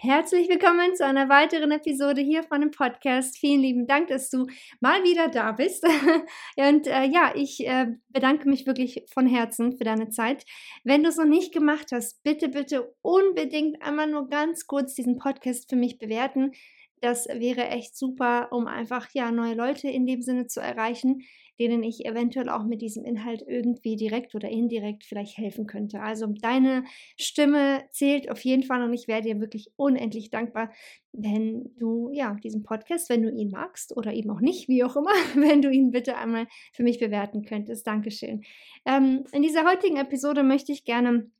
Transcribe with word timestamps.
Herzlich 0.00 0.48
willkommen 0.48 0.94
zu 0.94 1.04
einer 1.04 1.28
weiteren 1.28 1.72
Episode 1.72 2.20
hier 2.20 2.44
von 2.44 2.60
dem 2.60 2.70
Podcast. 2.70 3.36
Vielen 3.36 3.62
lieben 3.62 3.86
Dank, 3.88 4.06
dass 4.06 4.30
du 4.30 4.46
mal 4.78 5.02
wieder 5.02 5.26
da 5.26 5.50
bist. 5.50 5.84
Und 6.56 6.86
äh, 6.86 7.06
ja, 7.06 7.32
ich 7.34 7.66
äh, 7.66 7.88
bedanke 8.08 8.48
mich 8.48 8.64
wirklich 8.64 9.04
von 9.12 9.26
Herzen 9.26 9.76
für 9.76 9.82
deine 9.82 10.08
Zeit. 10.08 10.44
Wenn 10.84 11.02
du 11.02 11.08
es 11.08 11.16
noch 11.16 11.24
nicht 11.24 11.52
gemacht 11.52 11.88
hast, 11.90 12.22
bitte, 12.22 12.48
bitte 12.48 12.94
unbedingt 13.02 13.82
einmal 13.82 14.06
nur 14.06 14.28
ganz 14.28 14.68
kurz 14.68 14.94
diesen 14.94 15.18
Podcast 15.18 15.68
für 15.68 15.74
mich 15.74 15.98
bewerten. 15.98 16.52
Das 17.00 17.26
wäre 17.26 17.66
echt 17.66 17.96
super, 17.96 18.52
um 18.52 18.68
einfach 18.68 19.08
ja 19.14 19.32
neue 19.32 19.54
Leute 19.54 19.88
in 19.88 20.06
dem 20.06 20.22
Sinne 20.22 20.46
zu 20.46 20.60
erreichen 20.60 21.24
denen 21.58 21.82
ich 21.82 22.06
eventuell 22.06 22.48
auch 22.48 22.64
mit 22.64 22.82
diesem 22.82 23.04
Inhalt 23.04 23.42
irgendwie 23.46 23.96
direkt 23.96 24.34
oder 24.34 24.48
indirekt 24.48 25.04
vielleicht 25.04 25.38
helfen 25.38 25.66
könnte. 25.66 26.00
Also 26.00 26.26
deine 26.26 26.84
Stimme 27.16 27.84
zählt 27.90 28.30
auf 28.30 28.40
jeden 28.44 28.62
Fall 28.62 28.82
und 28.82 28.92
ich 28.92 29.08
wäre 29.08 29.22
dir 29.22 29.40
wirklich 29.40 29.70
unendlich 29.76 30.30
dankbar, 30.30 30.70
wenn 31.12 31.70
du 31.78 32.10
ja 32.12 32.36
diesen 32.42 32.62
Podcast, 32.62 33.10
wenn 33.10 33.22
du 33.22 33.30
ihn 33.30 33.50
magst 33.50 33.96
oder 33.96 34.12
eben 34.12 34.30
auch 34.30 34.40
nicht, 34.40 34.68
wie 34.68 34.84
auch 34.84 34.96
immer, 34.96 35.10
wenn 35.34 35.62
du 35.62 35.70
ihn 35.70 35.90
bitte 35.90 36.16
einmal 36.16 36.46
für 36.72 36.82
mich 36.82 36.98
bewerten 36.98 37.44
könntest. 37.44 37.86
Dankeschön. 37.86 38.42
Ähm, 38.86 39.24
in 39.32 39.42
dieser 39.42 39.68
heutigen 39.68 39.96
Episode 39.96 40.42
möchte 40.42 40.72
ich 40.72 40.84
gerne 40.84 41.30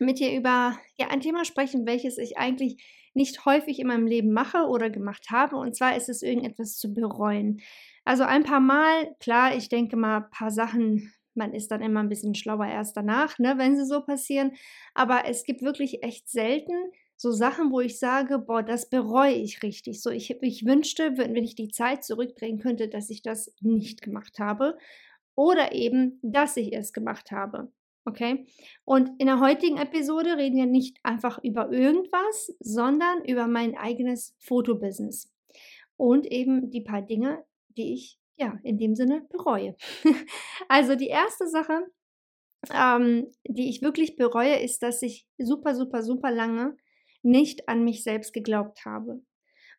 mit 0.00 0.18
dir 0.18 0.36
über 0.36 0.78
ja, 0.96 1.08
ein 1.08 1.20
Thema 1.20 1.44
sprechen, 1.44 1.86
welches 1.86 2.18
ich 2.18 2.38
eigentlich 2.38 2.82
nicht 3.14 3.44
häufig 3.44 3.80
in 3.80 3.88
meinem 3.88 4.06
Leben 4.06 4.32
mache 4.32 4.66
oder 4.68 4.90
gemacht 4.90 5.26
habe. 5.30 5.56
Und 5.56 5.74
zwar 5.74 5.96
ist 5.96 6.08
es 6.08 6.22
irgendetwas 6.22 6.76
zu 6.76 6.94
bereuen. 6.94 7.60
Also 8.08 8.24
ein 8.24 8.42
paar 8.42 8.60
Mal, 8.60 9.14
klar, 9.20 9.54
ich 9.54 9.68
denke 9.68 9.94
mal, 9.94 10.22
ein 10.22 10.30
paar 10.30 10.50
Sachen, 10.50 11.12
man 11.34 11.52
ist 11.52 11.70
dann 11.70 11.82
immer 11.82 12.00
ein 12.00 12.08
bisschen 12.08 12.34
schlauer 12.34 12.64
erst 12.64 12.96
danach, 12.96 13.38
ne, 13.38 13.58
wenn 13.58 13.76
sie 13.76 13.84
so 13.84 14.00
passieren. 14.00 14.52
Aber 14.94 15.26
es 15.26 15.44
gibt 15.44 15.60
wirklich 15.60 16.02
echt 16.02 16.26
selten 16.26 16.72
so 17.16 17.32
Sachen, 17.32 17.70
wo 17.70 17.80
ich 17.80 17.98
sage, 17.98 18.38
boah, 18.38 18.62
das 18.62 18.88
bereue 18.88 19.34
ich 19.34 19.62
richtig. 19.62 20.00
So, 20.00 20.08
ich, 20.08 20.34
ich 20.40 20.64
wünschte, 20.64 21.18
wenn, 21.18 21.34
wenn 21.34 21.44
ich 21.44 21.54
die 21.54 21.68
Zeit 21.68 22.02
zurückdrehen 22.02 22.58
könnte, 22.58 22.88
dass 22.88 23.10
ich 23.10 23.20
das 23.20 23.54
nicht 23.60 24.00
gemacht 24.00 24.38
habe. 24.38 24.78
Oder 25.34 25.72
eben, 25.72 26.18
dass 26.22 26.56
ich 26.56 26.72
es 26.72 26.94
gemacht 26.94 27.30
habe. 27.30 27.70
Okay? 28.06 28.46
Und 28.86 29.10
in 29.18 29.26
der 29.26 29.40
heutigen 29.40 29.76
Episode 29.76 30.38
reden 30.38 30.56
wir 30.56 30.64
nicht 30.64 30.96
einfach 31.02 31.44
über 31.44 31.70
irgendwas, 31.70 32.56
sondern 32.58 33.22
über 33.26 33.48
mein 33.48 33.76
eigenes 33.76 34.34
Fotobusiness. 34.38 35.30
Und 35.98 36.24
eben 36.24 36.70
die 36.70 36.80
paar 36.80 37.02
Dinge, 37.02 37.44
die 37.78 37.94
ich 37.94 38.18
ja 38.36 38.58
in 38.62 38.78
dem 38.78 38.94
Sinne 38.94 39.26
bereue. 39.30 39.76
also 40.68 40.94
die 40.94 41.08
erste 41.08 41.48
Sache, 41.48 41.80
ähm, 42.72 43.32
die 43.46 43.70
ich 43.70 43.82
wirklich 43.82 44.16
bereue, 44.16 44.56
ist, 44.56 44.82
dass 44.82 45.02
ich 45.02 45.26
super, 45.38 45.74
super, 45.74 46.02
super 46.02 46.30
lange 46.30 46.76
nicht 47.22 47.68
an 47.68 47.84
mich 47.84 48.02
selbst 48.02 48.32
geglaubt 48.32 48.84
habe. 48.84 49.22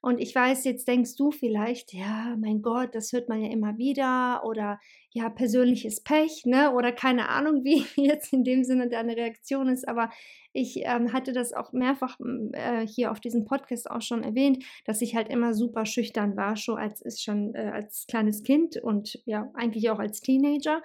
Und 0.02 0.20
ich 0.20 0.34
weiß, 0.34 0.64
jetzt 0.64 0.88
denkst 0.88 1.16
du 1.18 1.32
vielleicht, 1.32 1.94
ja, 1.94 2.36
mein 2.40 2.62
Gott, 2.62 2.96
das 2.96 3.12
hört 3.12 3.28
man 3.28 3.42
ja 3.44 3.52
immer 3.52 3.78
wieder 3.78 4.44
oder 4.46 4.80
ja, 5.12 5.30
persönliches 5.30 6.02
Pech, 6.02 6.44
ne? 6.46 6.72
Oder 6.74 6.92
keine 6.94 7.30
Ahnung, 7.30 7.64
wie 7.64 7.84
jetzt 7.98 8.32
in 8.32 8.44
dem 8.44 8.64
Sinne 8.64 8.88
deine 8.88 9.18
Reaktion 9.18 9.68
ist. 9.68 9.88
Aber 9.88 10.10
ich 10.54 10.82
ähm, 10.84 11.12
hatte 11.12 11.34
das 11.34 11.54
auch 11.54 11.74
mehrfach 11.74 12.18
äh, 12.54 12.88
hier 12.88 13.12
auf 13.12 13.20
diesem 13.20 13.46
Podcast 13.46 13.92
auch 13.92 14.02
schon 14.02 14.24
erwähnt, 14.24 14.64
dass 14.86 15.02
ich 15.02 15.16
halt 15.16 15.30
immer 15.30 15.54
super 15.54 15.86
schüchtern 15.86 16.38
war, 16.38 16.56
schon 16.56 16.78
als 16.78 17.22
schon 17.22 17.54
äh, 17.54 17.72
als 17.74 18.06
kleines 18.08 18.44
Kind 18.44 18.78
und 18.78 19.20
ja, 19.26 19.52
eigentlich 19.54 19.90
auch 19.90 20.00
als 20.00 20.22
Teenager. 20.22 20.82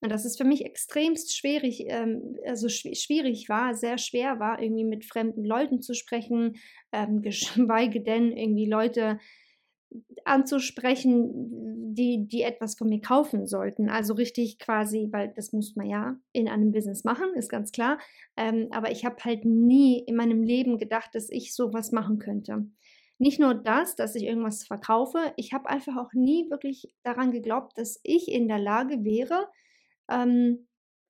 Und 0.00 0.10
dass 0.10 0.24
es 0.24 0.36
für 0.36 0.44
mich 0.44 0.64
extremst 0.64 1.36
schwierig, 1.36 1.84
ähm, 1.88 2.36
also 2.46 2.68
schw 2.68 2.94
schwierig 2.94 3.48
war, 3.48 3.74
sehr 3.74 3.98
schwer 3.98 4.38
war, 4.38 4.60
irgendwie 4.60 4.84
mit 4.84 5.04
fremden 5.04 5.44
Leuten 5.44 5.80
zu 5.80 5.94
sprechen, 5.94 6.56
ähm, 6.92 7.22
geschweige 7.22 8.02
denn 8.02 8.32
irgendwie 8.32 8.68
Leute 8.68 9.18
anzusprechen, 10.24 11.94
die, 11.94 12.26
die 12.26 12.42
etwas 12.42 12.76
von 12.76 12.88
mir 12.88 13.00
kaufen 13.00 13.46
sollten. 13.46 13.88
Also 13.88 14.14
richtig 14.14 14.58
quasi, 14.58 15.08
weil 15.12 15.32
das 15.34 15.52
muss 15.52 15.76
man 15.76 15.86
ja 15.86 16.16
in 16.32 16.48
einem 16.48 16.72
Business 16.72 17.04
machen, 17.04 17.34
ist 17.34 17.48
ganz 17.48 17.72
klar. 17.72 17.98
Ähm, 18.36 18.68
aber 18.72 18.90
ich 18.90 19.04
habe 19.04 19.16
halt 19.24 19.44
nie 19.44 20.00
in 20.00 20.16
meinem 20.16 20.42
Leben 20.42 20.78
gedacht, 20.78 21.14
dass 21.14 21.30
ich 21.30 21.54
sowas 21.54 21.92
machen 21.92 22.18
könnte. 22.18 22.66
Nicht 23.18 23.38
nur 23.38 23.54
das, 23.54 23.94
dass 23.94 24.16
ich 24.16 24.24
irgendwas 24.24 24.64
verkaufe, 24.64 25.32
ich 25.36 25.52
habe 25.52 25.68
einfach 25.68 25.96
auch 25.96 26.12
nie 26.14 26.50
wirklich 26.50 26.92
daran 27.04 27.30
geglaubt, 27.30 27.78
dass 27.78 28.00
ich 28.02 28.28
in 28.28 28.48
der 28.48 28.58
Lage 28.58 29.04
wäre, 29.04 29.46
ähm, 30.08 30.66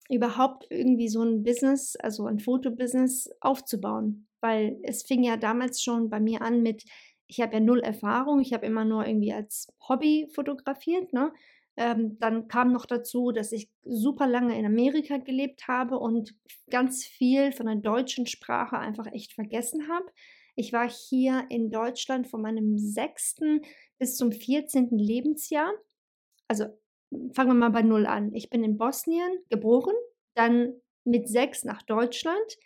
überhaupt 0.09 0.67
irgendwie 0.71 1.09
so 1.09 1.23
ein 1.23 1.43
Business, 1.43 1.97
also 1.97 2.27
ein 2.27 2.39
Fotobusiness 2.39 3.31
aufzubauen. 3.41 4.29
Weil 4.41 4.79
es 4.83 5.03
fing 5.03 5.23
ja 5.23 5.37
damals 5.37 5.83
schon 5.83 6.11
bei 6.11 6.21
mir 6.21 6.43
an 6.43 6.63
mit, 6.63 6.85
ich 7.27 7.41
habe 7.41 7.55
ja 7.55 7.61
null 7.61 7.81
Erfahrung, 7.81 8.41
ich 8.41 8.53
habe 8.53 8.67
immer 8.67 8.85
nur 8.85 9.07
irgendwie 9.07 9.33
als 9.33 9.73
Hobby 9.89 10.29
fotografiert, 10.35 11.13
ne? 11.13 11.33
Ähm, 11.77 12.19
dann 12.21 12.47
kam 12.47 12.71
noch 12.71 12.87
dazu, 12.87 13.33
dass 13.33 13.51
ich 13.51 13.69
super 13.83 14.29
lange 14.29 14.57
in 14.57 14.65
Amerika 14.65 15.17
gelebt 15.17 15.67
habe 15.67 15.99
und 15.99 16.35
ganz 16.71 17.05
viel 17.05 17.51
von 17.51 17.67
der 17.67 17.77
deutschen 17.77 18.27
Sprache 18.27 18.79
einfach 18.79 19.07
echt 19.13 19.33
vergessen 19.33 19.89
habe. 19.89 20.07
Ich 20.55 20.73
war 20.73 20.89
hier 20.89 21.47
in 21.49 21.71
Deutschland 21.71 22.29
von 22.29 22.43
meinem 22.43 22.79
sechsten 22.79 23.63
bis 23.99 24.17
zum 24.17 24.31
14. 24.31 24.91
Lebensjahr. 24.91 25.73
Also 26.47 26.67
fangen 27.33 27.51
wir 27.51 27.55
mal 27.55 27.71
bei 27.71 27.83
Null 27.83 28.07
an. 28.07 28.35
Ich 28.35 28.51
bin 28.51 28.65
in 28.65 28.79
Bosnien 28.79 29.31
geboren, 29.51 29.95
dann 30.35 30.75
mit 31.05 31.29
sechs 31.29 31.65
nach 31.65 31.83
Deutschland, 31.83 32.59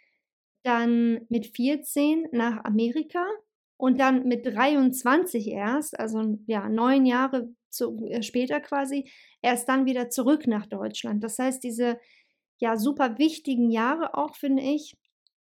dann 0.64 1.26
mit 1.28 1.46
14 1.46 2.28
nach 2.32 2.64
Amerika 2.64 3.24
und 3.76 4.00
dann 4.00 4.26
mit 4.26 4.46
23 4.46 5.48
erst, 5.48 5.98
also 5.98 6.38
ja, 6.46 6.68
neun 6.68 7.06
Jahre 7.06 7.48
zu, 7.70 8.04
äh, 8.06 8.22
später 8.22 8.60
quasi, 8.60 9.10
erst 9.42 9.68
dann 9.68 9.86
wieder 9.86 10.10
zurück 10.10 10.46
nach 10.46 10.66
Deutschland. 10.66 11.22
Das 11.22 11.38
heißt, 11.38 11.62
diese 11.62 11.98
ja 12.58 12.76
super 12.76 13.18
wichtigen 13.18 13.70
Jahre 13.70 14.14
auch, 14.14 14.34
finde 14.34 14.62
ich, 14.62 14.96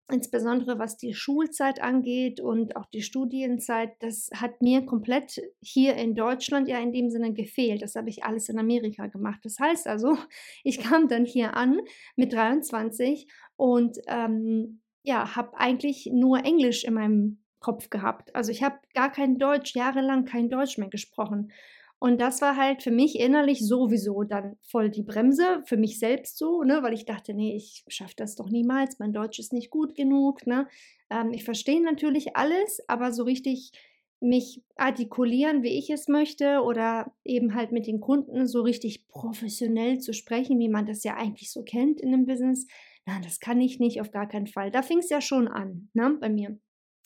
insbesondere 0.10 0.80
was 0.80 0.98
die 0.98 1.14
Schulzeit 1.14 1.82
angeht 1.82 2.40
und 2.40 2.76
auch 2.76 2.86
die 2.86 3.02
Studienzeit, 3.02 3.92
das 4.00 4.30
hat 4.34 4.62
mir 4.62 4.86
komplett 4.86 5.42
hier 5.62 5.96
in 5.96 6.16
Deutschland 6.16 6.70
ja 6.70 6.80
in 6.80 6.94
dem 6.94 7.10
Sinne 7.10 7.34
gefehlt. 7.34 7.82
Das 7.82 7.96
habe 7.96 8.10
ich 8.10 8.24
alles 8.24 8.48
in 8.50 8.58
Amerika 8.58 9.08
gemacht. 9.08 9.40
Das 9.44 9.60
heißt 9.60 9.88
also, 9.88 10.18
ich 10.64 10.80
kam 10.80 11.08
dann 11.08 11.26
hier 11.26 11.56
an 11.56 11.80
mit 12.16 12.34
23 12.34 13.28
und 13.56 13.98
ähm, 14.08 14.82
ja, 15.04 15.36
habe 15.36 15.58
eigentlich 15.58 16.10
nur 16.12 16.44
Englisch 16.44 16.84
in 16.84 16.94
meinem 16.94 17.40
Kopf 17.60 17.90
gehabt. 17.90 18.36
Also 18.36 18.52
ich 18.52 18.64
habe 18.64 18.78
gar 18.94 19.12
kein 19.12 19.38
Deutsch, 19.38 19.76
jahrelang 19.76 20.26
kein 20.26 20.50
Deutsch 20.50 20.78
mehr 20.78 20.90
gesprochen. 20.90 21.52
Und 22.00 22.22
das 22.22 22.42
war 22.42 22.56
halt 22.56 22.84
für 22.84 22.92
mich 22.92 23.20
innerlich 23.20 23.66
sowieso 23.68 24.24
dann 24.24 24.58
voll 24.62 24.92
die 24.92 25.02
Bremse, 25.02 25.64
für 25.66 25.78
mich 25.78 25.98
selbst 26.00 26.38
so, 26.38 26.64
ne, 26.64 26.84
weil 26.84 26.94
ich 26.94 27.06
dachte, 27.06 27.34
nee, 27.34 27.56
ich 27.56 27.84
schaffe 27.88 28.14
das 28.16 28.36
doch 28.36 28.50
niemals, 28.50 29.00
mein 29.00 29.14
Deutsch 29.14 29.40
ist 29.40 29.52
nicht 29.54 29.72
gut 29.72 29.96
genug, 29.96 30.46
ne. 30.46 30.68
Ähm, 31.10 31.32
ich 31.34 31.44
verstehe 31.44 31.82
natürlich 31.84 32.36
alles, 32.38 32.82
aber 32.88 33.12
so 33.12 33.24
richtig 33.24 33.72
mich 34.20 34.64
artikulieren, 34.76 35.64
wie 35.64 35.78
ich 35.78 35.90
es 35.90 36.08
möchte, 36.08 36.62
oder 36.62 37.14
eben 37.24 37.56
halt 37.56 37.72
mit 37.72 37.88
den 37.88 38.00
Kunden 38.00 38.48
so 38.48 38.62
richtig 38.62 39.08
professionell 39.08 40.00
zu 40.00 40.14
sprechen, 40.14 40.60
wie 40.60 40.70
man 40.70 40.86
das 40.86 41.04
ja 41.04 41.16
eigentlich 41.16 41.52
so 41.52 41.64
kennt 41.64 42.00
in 42.02 42.14
einem 42.14 42.26
Business, 42.26 42.68
na, 43.06 43.20
das 43.22 43.40
kann 43.40 43.62
ich 43.62 43.80
nicht, 43.80 44.02
auf 44.02 44.12
gar 44.12 44.28
keinen 44.28 44.48
Fall. 44.48 44.70
Da 44.72 44.82
fing 44.82 45.00
es 45.00 45.10
ja 45.10 45.22
schon 45.22 45.48
an, 45.48 45.90
ne, 45.94 46.18
bei 46.20 46.30
mir. 46.30 46.60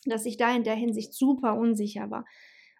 dass 0.05 0.25
ich 0.25 0.37
da 0.37 0.55
in 0.55 0.63
der 0.63 0.75
Hinsicht 0.75 1.13
super 1.13 1.57
unsicher 1.57 2.09
war. 2.09 2.25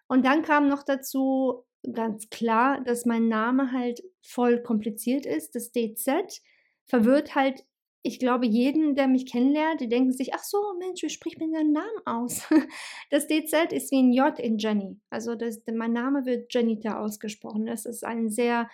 Und 0.08 0.24
dann 0.26 0.42
kam 0.42 0.68
noch 0.68 0.82
dazu 0.82 1.64
ganz 1.90 2.30
klar, 2.30 2.80
dass 2.82 3.06
mein 3.06 3.28
Name 3.28 3.72
halt 3.72 4.02
voll 4.20 4.62
kompliziert 4.62 5.26
ist. 5.26 5.54
Das 5.54 5.72
DZ 5.72 6.40
verwirrt 6.84 7.34
halt, 7.34 7.64
ich 8.02 8.18
glaube, 8.18 8.46
jeden, 8.46 8.94
der 8.96 9.06
mich 9.06 9.26
kennenlernt, 9.26 9.80
die 9.80 9.88
denken 9.88 10.12
sich, 10.12 10.34
ach 10.34 10.42
so, 10.42 10.58
Mensch, 10.78 11.02
wie 11.02 11.08
spricht 11.08 11.38
man 11.38 11.52
deinen 11.52 11.72
Namen 11.72 12.06
aus? 12.06 12.48
Das 13.10 13.26
DZ 13.26 13.72
ist 13.72 13.92
wie 13.92 14.02
ein 14.02 14.12
J 14.12 14.38
in 14.38 14.58
Jenny. 14.58 14.98
Also 15.10 15.34
das, 15.34 15.62
mein 15.72 15.92
Name 15.92 16.24
wird 16.24 16.52
Janita 16.52 16.98
ausgesprochen. 16.98 17.66
Das 17.66 17.84
ist 17.84 18.04
ein 18.04 18.30
sehr, 18.30 18.68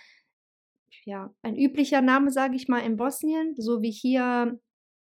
ja, 1.04 1.34
ein 1.42 1.56
üblicher 1.56 2.00
Name, 2.00 2.30
sage 2.30 2.56
ich 2.56 2.68
mal, 2.68 2.80
in 2.80 2.96
Bosnien, 2.96 3.54
so 3.58 3.82
wie 3.82 3.90
hier 3.90 4.58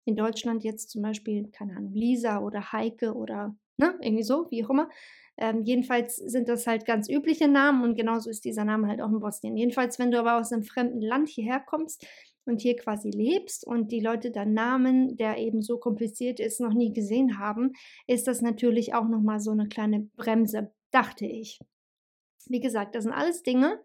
in 0.05 0.15
Deutschland 0.15 0.63
jetzt 0.63 0.91
zum 0.91 1.01
Beispiel, 1.01 1.49
keine 1.51 1.75
Ahnung, 1.75 1.93
Lisa 1.93 2.39
oder 2.39 2.71
Heike 2.71 3.15
oder 3.15 3.55
ne, 3.77 3.97
irgendwie 4.01 4.23
so, 4.23 4.47
wie 4.51 4.63
auch 4.63 4.69
immer. 4.69 4.89
Ähm, 5.37 5.63
jedenfalls 5.63 6.15
sind 6.15 6.47
das 6.47 6.65
halt 6.65 6.85
ganz 6.85 7.09
übliche 7.09 7.47
Namen 7.47 7.83
und 7.83 7.95
genauso 7.95 8.29
ist 8.29 8.45
dieser 8.45 8.63
Name 8.63 8.87
halt 8.87 9.01
auch 9.01 9.09
in 9.09 9.19
Bosnien. 9.19 9.57
Jedenfalls, 9.57 9.99
wenn 9.99 10.11
du 10.11 10.19
aber 10.19 10.37
aus 10.37 10.51
einem 10.51 10.63
fremden 10.63 11.01
Land 11.01 11.27
hierher 11.27 11.59
kommst 11.59 12.07
und 12.45 12.61
hier 12.61 12.75
quasi 12.75 13.09
lebst 13.09 13.67
und 13.67 13.91
die 13.91 13.99
Leute 13.99 14.31
deinen 14.31 14.53
Namen, 14.53 15.17
der 15.17 15.37
eben 15.37 15.61
so 15.61 15.77
kompliziert 15.77 16.39
ist, 16.39 16.61
noch 16.61 16.73
nie 16.73 16.93
gesehen 16.93 17.37
haben, 17.37 17.73
ist 18.07 18.27
das 18.27 18.41
natürlich 18.41 18.93
auch 18.93 19.07
nochmal 19.07 19.39
so 19.39 19.51
eine 19.51 19.67
kleine 19.67 20.01
Bremse, 20.15 20.71
dachte 20.91 21.25
ich. 21.25 21.59
Wie 22.47 22.59
gesagt, 22.59 22.95
das 22.95 23.03
sind 23.03 23.13
alles 23.13 23.43
Dinge, 23.43 23.79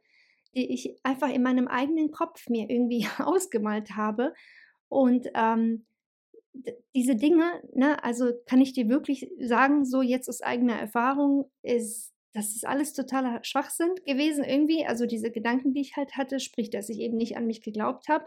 die 0.54 0.72
ich 0.72 0.96
einfach 1.02 1.30
in 1.30 1.42
meinem 1.42 1.66
eigenen 1.66 2.10
Kopf 2.10 2.48
mir 2.48 2.68
irgendwie 2.70 3.06
ausgemalt 3.18 3.96
habe. 3.96 4.34
Und 4.88 5.28
ähm, 5.34 5.86
diese 6.94 7.16
Dinge, 7.16 7.62
ne, 7.72 8.02
also 8.02 8.32
kann 8.46 8.60
ich 8.60 8.72
dir 8.72 8.88
wirklich 8.88 9.30
sagen, 9.40 9.84
so 9.84 10.02
jetzt 10.02 10.28
aus 10.28 10.42
eigener 10.42 10.78
Erfahrung, 10.78 11.50
ist, 11.62 12.12
das 12.32 12.54
ist 12.54 12.66
alles 12.66 12.92
totaler 12.92 13.40
Schwachsinn 13.42 13.94
gewesen 14.06 14.44
irgendwie. 14.44 14.86
Also 14.86 15.06
diese 15.06 15.30
Gedanken, 15.30 15.72
die 15.72 15.80
ich 15.80 15.96
halt 15.96 16.16
hatte, 16.16 16.40
sprich, 16.40 16.70
dass 16.70 16.88
ich 16.88 16.98
eben 16.98 17.16
nicht 17.16 17.36
an 17.36 17.46
mich 17.46 17.62
geglaubt 17.62 18.08
habe, 18.08 18.26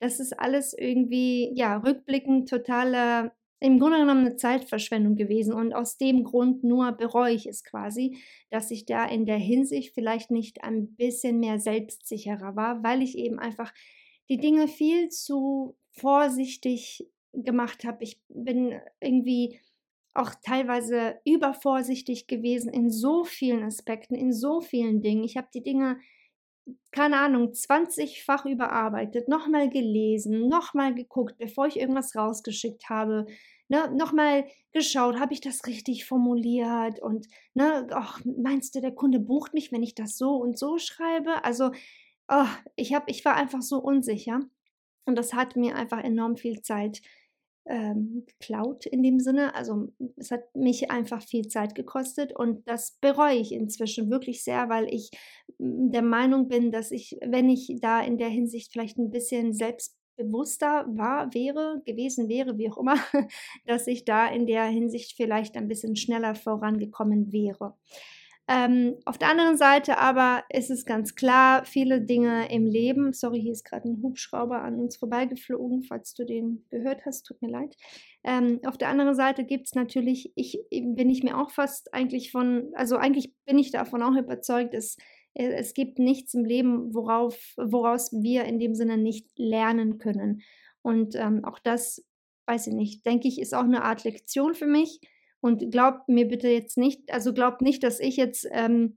das 0.00 0.20
ist 0.20 0.38
alles 0.38 0.74
irgendwie, 0.74 1.52
ja, 1.54 1.78
rückblickend 1.78 2.48
totaler, 2.48 3.34
im 3.60 3.80
Grunde 3.80 3.98
genommen 3.98 4.26
eine 4.26 4.36
Zeitverschwendung 4.36 5.16
gewesen. 5.16 5.52
Und 5.52 5.72
aus 5.72 5.96
dem 5.96 6.24
Grund 6.24 6.62
nur 6.62 6.92
bereue 6.92 7.34
ich 7.34 7.46
es 7.46 7.64
quasi, 7.64 8.18
dass 8.50 8.70
ich 8.70 8.86
da 8.86 9.04
in 9.04 9.26
der 9.26 9.38
Hinsicht 9.38 9.94
vielleicht 9.94 10.30
nicht 10.30 10.62
ein 10.62 10.94
bisschen 10.94 11.40
mehr 11.40 11.58
selbstsicherer 11.58 12.54
war, 12.54 12.82
weil 12.84 13.02
ich 13.02 13.18
eben 13.18 13.38
einfach 13.38 13.72
die 14.28 14.38
Dinge 14.38 14.68
viel 14.68 15.08
zu 15.08 15.76
vorsichtig 15.90 17.08
gemacht 17.32 17.84
habe. 17.84 18.04
Ich 18.04 18.20
bin 18.28 18.80
irgendwie 19.00 19.60
auch 20.14 20.34
teilweise 20.42 21.20
übervorsichtig 21.24 22.26
gewesen 22.26 22.72
in 22.72 22.90
so 22.90 23.24
vielen 23.24 23.62
Aspekten, 23.62 24.14
in 24.14 24.32
so 24.32 24.60
vielen 24.60 25.00
Dingen. 25.00 25.24
Ich 25.24 25.36
habe 25.36 25.48
die 25.54 25.62
Dinge, 25.62 25.98
keine 26.90 27.18
Ahnung, 27.18 27.52
20-fach 27.52 28.44
überarbeitet, 28.44 29.28
nochmal 29.28 29.70
gelesen, 29.70 30.48
nochmal 30.48 30.94
geguckt, 30.94 31.38
bevor 31.38 31.66
ich 31.66 31.78
irgendwas 31.78 32.16
rausgeschickt 32.16 32.88
habe. 32.88 33.26
Ne, 33.68 33.94
nochmal 33.94 34.46
geschaut, 34.72 35.20
habe 35.20 35.34
ich 35.34 35.42
das 35.42 35.66
richtig 35.66 36.06
formuliert 36.06 37.00
und 37.00 37.28
ne, 37.52 37.86
ach, 37.90 38.18
meinst 38.24 38.74
du, 38.74 38.80
der 38.80 38.92
Kunde 38.92 39.20
bucht 39.20 39.52
mich, 39.52 39.72
wenn 39.72 39.82
ich 39.82 39.94
das 39.94 40.16
so 40.16 40.36
und 40.36 40.58
so 40.58 40.78
schreibe? 40.78 41.44
Also, 41.44 41.72
oh, 42.28 42.46
ich, 42.76 42.94
hab, 42.94 43.10
ich 43.10 43.24
war 43.26 43.36
einfach 43.36 43.60
so 43.60 43.78
unsicher. 43.78 44.40
Und 45.08 45.16
das 45.16 45.32
hat 45.32 45.56
mir 45.56 45.74
einfach 45.74 46.04
enorm 46.04 46.36
viel 46.36 46.60
Zeit 46.60 47.00
ähm, 47.64 48.24
geklaut 48.26 48.84
in 48.84 49.02
dem 49.02 49.20
Sinne. 49.20 49.54
Also 49.54 49.88
es 50.16 50.30
hat 50.30 50.54
mich 50.54 50.90
einfach 50.90 51.22
viel 51.22 51.48
Zeit 51.48 51.74
gekostet 51.74 52.36
und 52.36 52.68
das 52.68 52.98
bereue 53.00 53.36
ich 53.36 53.52
inzwischen 53.52 54.10
wirklich 54.10 54.44
sehr, 54.44 54.68
weil 54.68 54.92
ich 54.92 55.10
hm, 55.58 55.90
der 55.90 56.02
Meinung 56.02 56.48
bin, 56.48 56.70
dass 56.70 56.90
ich, 56.90 57.16
wenn 57.24 57.48
ich 57.48 57.78
da 57.80 58.02
in 58.02 58.18
der 58.18 58.28
Hinsicht 58.28 58.70
vielleicht 58.70 58.98
ein 58.98 59.10
bisschen 59.10 59.54
selbstbewusster 59.54 60.84
war, 60.90 61.32
wäre, 61.32 61.80
gewesen 61.86 62.28
wäre, 62.28 62.58
wie 62.58 62.70
auch 62.70 62.76
immer, 62.76 62.96
dass 63.66 63.86
ich 63.86 64.04
da 64.04 64.28
in 64.28 64.46
der 64.46 64.64
Hinsicht 64.64 65.16
vielleicht 65.16 65.56
ein 65.56 65.68
bisschen 65.68 65.96
schneller 65.96 66.34
vorangekommen 66.34 67.32
wäre. 67.32 67.78
Ähm, 68.50 68.96
auf 69.04 69.18
der 69.18 69.28
anderen 69.28 69.58
Seite 69.58 69.98
aber 69.98 70.42
ist 70.48 70.70
es 70.70 70.86
ganz 70.86 71.14
klar, 71.14 71.66
viele 71.66 72.00
Dinge 72.00 72.50
im 72.50 72.64
Leben, 72.64 73.12
sorry, 73.12 73.42
hier 73.42 73.52
ist 73.52 73.64
gerade 73.64 73.86
ein 73.86 74.02
Hubschrauber 74.02 74.62
an 74.62 74.80
uns 74.80 74.96
vorbeigeflogen, 74.96 75.82
falls 75.82 76.14
du 76.14 76.24
den 76.24 76.64
gehört 76.70 77.04
hast, 77.04 77.24
tut 77.24 77.42
mir 77.42 77.50
leid. 77.50 77.76
Ähm, 78.24 78.60
auf 78.64 78.78
der 78.78 78.88
anderen 78.88 79.14
Seite 79.14 79.44
gibt 79.44 79.66
es 79.66 79.74
natürlich, 79.74 80.32
ich 80.34 80.58
bin 80.70 81.10
ich 81.10 81.22
mir 81.22 81.38
auch 81.38 81.50
fast 81.50 81.92
eigentlich 81.92 82.32
von, 82.32 82.70
also 82.74 82.96
eigentlich 82.96 83.34
bin 83.44 83.58
ich 83.58 83.70
davon 83.70 84.02
auch 84.02 84.16
überzeugt, 84.16 84.72
dass 84.72 84.96
es 85.34 85.74
gibt 85.74 85.98
nichts 85.98 86.32
im 86.32 86.44
Leben, 86.44 86.94
worauf, 86.94 87.38
woraus 87.58 88.12
wir 88.12 88.44
in 88.44 88.58
dem 88.58 88.74
Sinne 88.74 88.96
nicht 88.96 89.28
lernen 89.36 89.98
können. 89.98 90.40
Und 90.82 91.14
ähm, 91.16 91.44
auch 91.44 91.58
das, 91.58 92.04
weiß 92.46 92.68
ich 92.68 92.74
nicht, 92.74 93.04
denke 93.04 93.28
ich, 93.28 93.40
ist 93.40 93.54
auch 93.54 93.64
eine 93.64 93.84
Art 93.84 94.04
Lektion 94.04 94.54
für 94.54 94.66
mich 94.66 95.00
und 95.40 95.70
glaubt 95.70 96.08
mir 96.08 96.26
bitte 96.26 96.48
jetzt 96.48 96.76
nicht, 96.78 97.12
also 97.12 97.32
glaubt 97.32 97.62
nicht, 97.62 97.82
dass 97.82 98.00
ich 98.00 98.16
jetzt 98.16 98.46
ähm, 98.50 98.96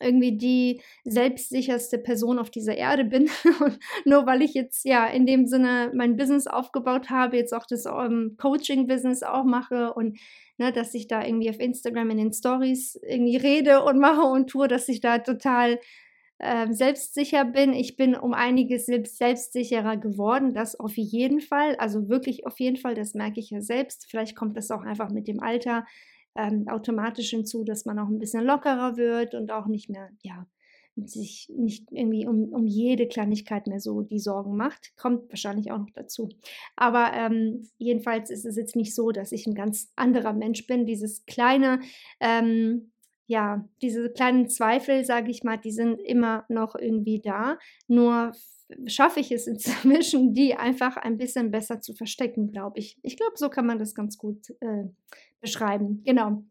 irgendwie 0.00 0.36
die 0.36 0.80
selbstsicherste 1.04 1.98
Person 1.98 2.38
auf 2.38 2.50
dieser 2.50 2.76
Erde 2.76 3.04
bin. 3.04 3.28
nur 4.04 4.26
weil 4.26 4.42
ich 4.42 4.54
jetzt 4.54 4.84
ja 4.84 5.06
in 5.06 5.26
dem 5.26 5.46
Sinne 5.46 5.90
mein 5.94 6.16
Business 6.16 6.46
aufgebaut 6.46 7.10
habe, 7.10 7.36
jetzt 7.36 7.54
auch 7.54 7.66
das 7.66 7.86
ähm, 7.86 8.36
Coaching-Business 8.38 9.22
auch 9.22 9.44
mache 9.44 9.92
und 9.92 10.18
ne, 10.56 10.72
dass 10.72 10.94
ich 10.94 11.08
da 11.08 11.24
irgendwie 11.24 11.50
auf 11.50 11.60
Instagram 11.60 12.10
in 12.10 12.18
den 12.18 12.32
Stories 12.32 12.98
irgendwie 13.02 13.36
rede 13.36 13.82
und 13.82 13.98
mache 13.98 14.22
und 14.22 14.50
tue, 14.50 14.68
dass 14.68 14.88
ich 14.88 15.00
da 15.00 15.18
total 15.18 15.78
äh, 16.38 16.72
selbstsicher 16.72 17.44
bin. 17.44 17.72
Ich 17.72 17.96
bin 17.96 18.14
um 18.14 18.32
einiges 18.32 18.86
selbst, 18.86 19.18
selbstsicherer 19.18 19.96
geworden, 19.96 20.54
das 20.54 20.78
auf 20.78 20.96
jeden 20.96 21.40
Fall. 21.40 21.76
Also 21.76 22.08
wirklich 22.08 22.46
auf 22.46 22.58
jeden 22.60 22.76
Fall, 22.76 22.94
das 22.94 23.14
merke 23.14 23.40
ich 23.40 23.50
ja 23.50 23.60
selbst. 23.60 24.06
Vielleicht 24.08 24.36
kommt 24.36 24.56
das 24.56 24.70
auch 24.70 24.82
einfach 24.82 25.10
mit 25.10 25.28
dem 25.28 25.40
Alter 25.40 25.84
ähm, 26.36 26.68
automatisch 26.68 27.30
hinzu, 27.30 27.64
dass 27.64 27.84
man 27.84 27.98
auch 27.98 28.08
ein 28.08 28.18
bisschen 28.18 28.44
lockerer 28.44 28.96
wird 28.96 29.34
und 29.34 29.50
auch 29.50 29.66
nicht 29.66 29.90
mehr, 29.90 30.10
ja, 30.22 30.46
sich 31.06 31.48
nicht 31.54 31.92
irgendwie 31.92 32.26
um, 32.26 32.52
um 32.52 32.66
jede 32.66 33.06
Kleinigkeit 33.06 33.66
mehr 33.66 33.80
so 33.80 34.02
die 34.02 34.18
Sorgen 34.18 34.56
macht. 34.56 34.96
Kommt 34.96 35.30
wahrscheinlich 35.30 35.70
auch 35.70 35.78
noch 35.78 35.90
dazu. 35.94 36.28
Aber 36.76 37.12
ähm, 37.14 37.68
jedenfalls 37.78 38.30
ist 38.30 38.44
es 38.44 38.56
jetzt 38.56 38.76
nicht 38.76 38.94
so, 38.94 39.10
dass 39.10 39.32
ich 39.32 39.46
ein 39.46 39.54
ganz 39.54 39.92
anderer 39.96 40.32
Mensch 40.32 40.66
bin. 40.66 40.86
Dieses 40.86 41.24
kleine, 41.26 41.80
ähm, 42.20 42.90
ja, 43.28 43.68
diese 43.82 44.10
kleinen 44.10 44.48
Zweifel, 44.48 45.04
sage 45.04 45.30
ich 45.30 45.44
mal, 45.44 45.58
die 45.58 45.70
sind 45.70 46.00
immer 46.00 46.46
noch 46.48 46.74
irgendwie 46.74 47.20
da. 47.20 47.58
Nur 47.86 48.32
schaffe 48.86 49.20
ich 49.20 49.30
es 49.30 49.46
inzwischen, 49.46 50.32
die 50.34 50.54
einfach 50.54 50.96
ein 50.96 51.18
bisschen 51.18 51.50
besser 51.50 51.80
zu 51.80 51.94
verstecken, 51.94 52.50
glaube 52.50 52.78
ich. 52.78 52.98
Ich 53.02 53.18
glaube, 53.18 53.34
so 53.36 53.50
kann 53.50 53.66
man 53.66 53.78
das 53.78 53.94
ganz 53.94 54.16
gut 54.16 54.48
äh, 54.60 54.84
beschreiben. 55.42 56.02
Genau. 56.06 56.42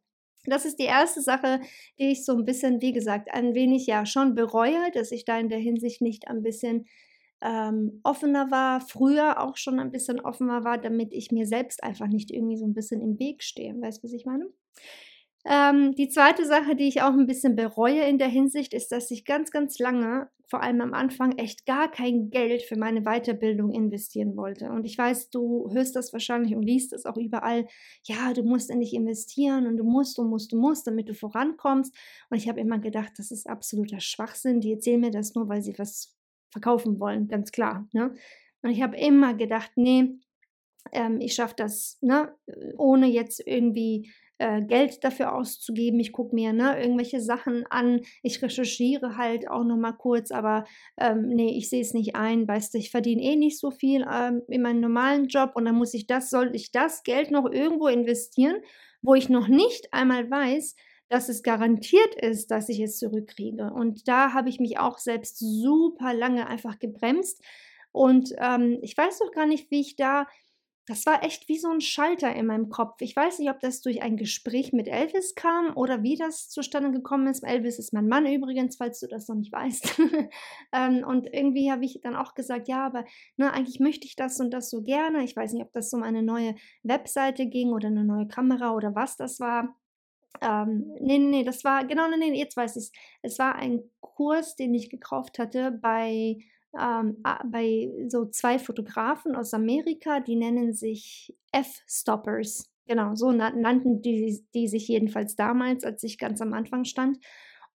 Das 0.45 0.65
ist 0.65 0.77
die 0.77 0.85
erste 0.85 1.21
Sache, 1.21 1.61
die 1.99 2.11
ich 2.11 2.23
so 2.23 2.37
ein 2.37 2.45
bisschen, 2.45 2.79
wie 2.79 2.93
gesagt, 2.93 3.33
ein 3.33 3.55
wenig 3.55 3.87
ja 3.87 4.05
schon 4.05 4.35
bereue, 4.35 4.91
dass 4.93 5.11
ich 5.11 5.25
da 5.25 5.37
in 5.39 5.49
der 5.49 5.59
Hinsicht 5.59 6.01
nicht 6.01 6.27
ein 6.27 6.43
bisschen 6.43 6.85
ähm, 7.41 8.01
offener 8.03 8.51
war, 8.51 8.81
früher 8.81 9.41
auch 9.41 9.57
schon 9.57 9.79
ein 9.79 9.91
bisschen 9.91 10.19
offener 10.19 10.63
war, 10.63 10.77
damit 10.77 11.11
ich 11.11 11.31
mir 11.31 11.47
selbst 11.47 11.83
einfach 11.83 12.07
nicht 12.07 12.31
irgendwie 12.31 12.57
so 12.57 12.65
ein 12.65 12.73
bisschen 12.75 13.01
im 13.01 13.19
Weg 13.19 13.43
stehe. 13.43 13.73
Weißt 13.81 14.03
du, 14.03 14.07
was 14.07 14.13
ich 14.13 14.25
meine? 14.25 14.45
Ähm, 15.49 15.95
die 15.95 16.09
zweite 16.09 16.45
Sache, 16.45 16.75
die 16.75 16.89
ich 16.89 17.01
auch 17.01 17.13
ein 17.13 17.25
bisschen 17.25 17.55
bereue 17.55 18.01
in 18.01 18.17
der 18.17 18.27
Hinsicht, 18.27 18.73
ist, 18.73 18.91
dass 18.91 19.09
ich 19.11 19.23
ganz, 19.23 19.49
ganz 19.49 19.79
lange, 19.79 20.27
vor 20.45 20.61
allem 20.61 20.81
am 20.81 20.93
Anfang, 20.93 21.37
echt 21.37 21.65
gar 21.65 21.89
kein 21.89 22.29
Geld 22.29 22.63
für 22.63 22.77
meine 22.77 23.03
Weiterbildung 23.03 23.71
investieren 23.71 24.35
wollte. 24.35 24.69
Und 24.69 24.83
ich 24.85 24.97
weiß, 24.97 25.29
du 25.29 25.69
hörst 25.71 25.95
das 25.95 26.11
wahrscheinlich 26.11 26.53
und 26.53 26.63
liest 26.63 26.91
es 26.91 27.05
auch 27.05 27.15
überall. 27.15 27.65
Ja, 28.03 28.33
du 28.33 28.43
musst 28.43 28.69
in 28.69 28.81
dich 28.81 28.93
investieren 28.93 29.67
und 29.67 29.77
du 29.77 29.85
musst, 29.85 30.17
du 30.17 30.25
musst, 30.25 30.51
du 30.51 30.59
musst, 30.59 30.85
damit 30.85 31.07
du 31.07 31.13
vorankommst. 31.13 31.95
Und 32.29 32.37
ich 32.37 32.49
habe 32.49 32.59
immer 32.59 32.79
gedacht, 32.79 33.13
das 33.15 33.31
ist 33.31 33.47
absoluter 33.47 34.01
Schwachsinn. 34.01 34.59
Die 34.59 34.73
erzählen 34.73 34.99
mir 34.99 35.11
das 35.11 35.33
nur, 35.33 35.47
weil 35.47 35.61
sie 35.61 35.79
was 35.79 36.13
verkaufen 36.51 36.99
wollen, 36.99 37.29
ganz 37.29 37.53
klar. 37.53 37.87
Ne? 37.93 38.13
Und 38.63 38.71
ich 38.71 38.81
habe 38.81 38.97
immer 38.97 39.33
gedacht, 39.33 39.71
nee, 39.75 40.19
ähm, 40.91 41.21
ich 41.21 41.35
schaffe 41.35 41.55
das, 41.55 41.97
ne, 42.01 42.33
ohne 42.77 43.07
jetzt 43.07 43.41
irgendwie 43.45 44.11
äh, 44.39 44.61
Geld 44.61 45.03
dafür 45.03 45.33
auszugeben. 45.33 45.99
Ich 45.99 46.11
gucke 46.11 46.35
mir 46.35 46.53
ne, 46.53 46.79
irgendwelche 46.79 47.19
Sachen 47.21 47.65
an. 47.69 48.01
Ich 48.21 48.41
recherchiere 48.41 49.17
halt 49.17 49.49
auch 49.49 49.63
noch 49.63 49.77
mal 49.77 49.93
kurz, 49.93 50.31
aber 50.31 50.65
ähm, 50.99 51.27
nee, 51.29 51.57
ich 51.57 51.69
sehe 51.69 51.81
es 51.81 51.93
nicht 51.93 52.15
ein. 52.15 52.47
Weißt 52.47 52.73
du, 52.73 52.77
ich 52.77 52.91
verdiene 52.91 53.21
eh 53.21 53.35
nicht 53.35 53.59
so 53.59 53.71
viel 53.71 54.05
ähm, 54.11 54.41
in 54.47 54.61
meinem 54.61 54.81
normalen 54.81 55.27
Job 55.27 55.51
und 55.55 55.65
dann 55.65 55.75
muss 55.75 55.93
ich 55.93 56.07
das, 56.07 56.29
soll 56.29 56.55
ich 56.55 56.71
das 56.71 57.03
Geld 57.03 57.31
noch 57.31 57.49
irgendwo 57.51 57.87
investieren, 57.87 58.57
wo 59.01 59.15
ich 59.15 59.29
noch 59.29 59.47
nicht 59.47 59.93
einmal 59.93 60.29
weiß, 60.29 60.75
dass 61.09 61.29
es 61.29 61.41
garantiert 61.41 62.15
ist, 62.15 62.51
dass 62.51 62.69
ich 62.69 62.79
es 62.79 62.97
zurückkriege. 62.97 63.71
Und 63.73 64.07
da 64.07 64.33
habe 64.33 64.49
ich 64.49 64.59
mich 64.59 64.77
auch 64.77 64.97
selbst 64.97 65.39
super 65.39 66.13
lange 66.13 66.47
einfach 66.47 66.79
gebremst. 66.79 67.41
Und 67.91 68.33
ähm, 68.37 68.77
ich 68.81 68.95
weiß 68.97 69.19
doch 69.19 69.31
gar 69.31 69.45
nicht, 69.45 69.71
wie 69.71 69.79
ich 69.79 69.95
da 69.95 70.27
das 70.87 71.05
war 71.05 71.21
echt 71.21 71.49
wie 71.49 71.57
so 71.57 71.69
ein 71.69 71.81
Schalter 71.81 72.33
in 72.33 72.45
meinem 72.45 72.69
Kopf. 72.69 73.01
Ich 73.01 73.13
weiß 73.13 73.39
nicht, 73.39 73.49
ob 73.49 73.59
das 73.59 73.81
durch 73.81 74.01
ein 74.01 74.15
Gespräch 74.15 74.71
mit 74.71 74.87
Elvis 74.87 75.35
kam 75.35 75.75
oder 75.75 76.01
wie 76.01 76.15
das 76.15 76.49
zustande 76.49 76.91
gekommen 76.91 77.27
ist. 77.27 77.43
Elvis 77.43 77.77
ist 77.77 77.91
mein 77.91 78.07
Mann 78.07 78.25
übrigens, 78.25 78.77
falls 78.77 79.01
du 79.01 79.07
das 79.07 79.27
noch 79.27 79.35
nicht 79.35 79.51
weißt. 79.51 79.99
ähm, 80.71 81.03
und 81.05 81.27
irgendwie 81.33 81.69
habe 81.71 81.83
ich 81.83 81.99
dann 82.01 82.15
auch 82.15 82.35
gesagt, 82.35 82.69
ja, 82.69 82.85
aber 82.85 83.03
ne, 83.35 83.51
eigentlich 83.51 83.81
möchte 83.81 84.07
ich 84.07 84.15
das 84.15 84.39
und 84.39 84.51
das 84.51 84.69
so 84.69 84.81
gerne. 84.81 85.25
Ich 85.25 85.35
weiß 85.35 85.51
nicht, 85.51 85.63
ob 85.63 85.73
das 85.73 85.91
um 85.93 86.03
eine 86.03 86.23
neue 86.23 86.55
Webseite 86.83 87.47
ging 87.47 87.73
oder 87.73 87.89
eine 87.89 88.05
neue 88.05 88.29
Kamera 88.29 88.73
oder 88.73 88.95
was 88.95 89.17
das 89.17 89.41
war. 89.41 89.75
Ähm, 90.39 90.85
nee, 91.01 91.17
nee, 91.17 91.27
nee, 91.27 91.43
das 91.43 91.65
war, 91.65 91.85
genau, 91.85 92.07
nee, 92.07 92.15
nee, 92.17 92.39
jetzt 92.39 92.55
weiß 92.55 92.77
ich 92.77 92.83
es. 92.83 92.91
Es 93.23 93.39
war 93.39 93.55
ein 93.55 93.81
Kurs, 93.99 94.55
den 94.55 94.73
ich 94.73 94.89
gekauft 94.89 95.37
hatte 95.37 95.71
bei 95.71 96.37
ähm, 96.79 97.23
bei 97.51 97.91
so 98.07 98.25
zwei 98.25 98.59
Fotografen 98.59 99.35
aus 99.35 99.53
Amerika, 99.53 100.19
die 100.19 100.35
nennen 100.35 100.73
sich 100.73 101.35
F-Stoppers. 101.51 102.71
Genau, 102.85 103.15
so 103.15 103.31
nannten 103.31 104.01
die, 104.01 104.45
die 104.53 104.67
sich 104.67 104.87
jedenfalls 104.87 105.35
damals, 105.35 105.83
als 105.83 106.03
ich 106.03 106.17
ganz 106.17 106.41
am 106.41 106.53
Anfang 106.53 106.85
stand. 106.85 107.19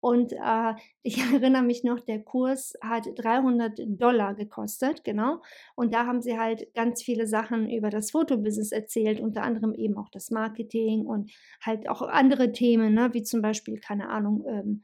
Und 0.03 0.33
äh, 0.33 0.75
ich 1.03 1.19
erinnere 1.19 1.63
mich 1.63 1.85
noch, 1.85 2.01
der 2.01 2.23
Kurs 2.23 2.75
hat 2.83 3.07
300 3.15 3.81
Dollar 3.87 4.35
gekostet, 4.35 5.05
genau. 5.05 5.41
Und 5.77 5.95
da 5.95 6.07
haben 6.07 6.21
sie 6.21 6.39
halt 6.39 6.75
ganz 6.75 7.03
viele 7.03 7.27
Sachen 7.27 7.71
über 7.71 7.89
das 7.89 8.11
Fotobusiness 8.11 8.73
erzählt, 8.73 9.21
unter 9.21 9.43
anderem 9.43 9.75
eben 9.75 9.97
auch 9.97 10.11
das 10.11 10.31
Marketing 10.31 11.07
und 11.07 11.31
halt 11.63 11.89
auch 11.89 12.03
andere 12.03 12.53
Themen, 12.53 12.95
ne, 12.95 13.11
wie 13.15 13.23
zum 13.23 13.43
Beispiel, 13.43 13.79
keine 13.79 14.09
Ahnung, 14.09 14.45
ähm, 14.47 14.83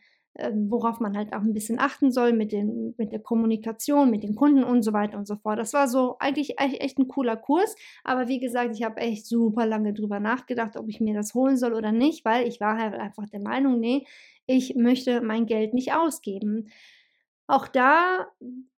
worauf 0.52 1.00
man 1.00 1.16
halt 1.16 1.32
auch 1.32 1.40
ein 1.40 1.52
bisschen 1.52 1.78
achten 1.78 2.12
soll 2.12 2.32
mit, 2.32 2.52
den, 2.52 2.94
mit 2.96 3.12
der 3.12 3.18
Kommunikation, 3.18 4.10
mit 4.10 4.22
den 4.22 4.34
Kunden 4.34 4.62
und 4.62 4.82
so 4.82 4.92
weiter 4.92 5.18
und 5.18 5.26
so 5.26 5.36
fort. 5.36 5.58
Das 5.58 5.72
war 5.72 5.88
so 5.88 6.16
eigentlich 6.18 6.58
echt 6.58 6.98
ein 6.98 7.08
cooler 7.08 7.36
Kurs, 7.36 7.74
aber 8.04 8.28
wie 8.28 8.38
gesagt, 8.38 8.74
ich 8.74 8.84
habe 8.84 9.00
echt 9.00 9.26
super 9.26 9.66
lange 9.66 9.94
drüber 9.94 10.20
nachgedacht, 10.20 10.76
ob 10.76 10.88
ich 10.88 11.00
mir 11.00 11.14
das 11.14 11.34
holen 11.34 11.56
soll 11.56 11.74
oder 11.74 11.92
nicht, 11.92 12.24
weil 12.24 12.46
ich 12.46 12.60
war 12.60 12.78
halt 12.78 12.94
einfach 12.94 13.28
der 13.28 13.40
Meinung, 13.40 13.80
nee, 13.80 14.06
ich 14.46 14.74
möchte 14.76 15.20
mein 15.20 15.46
Geld 15.46 15.74
nicht 15.74 15.92
ausgeben. 15.92 16.70
Auch 17.46 17.68
da 17.68 18.26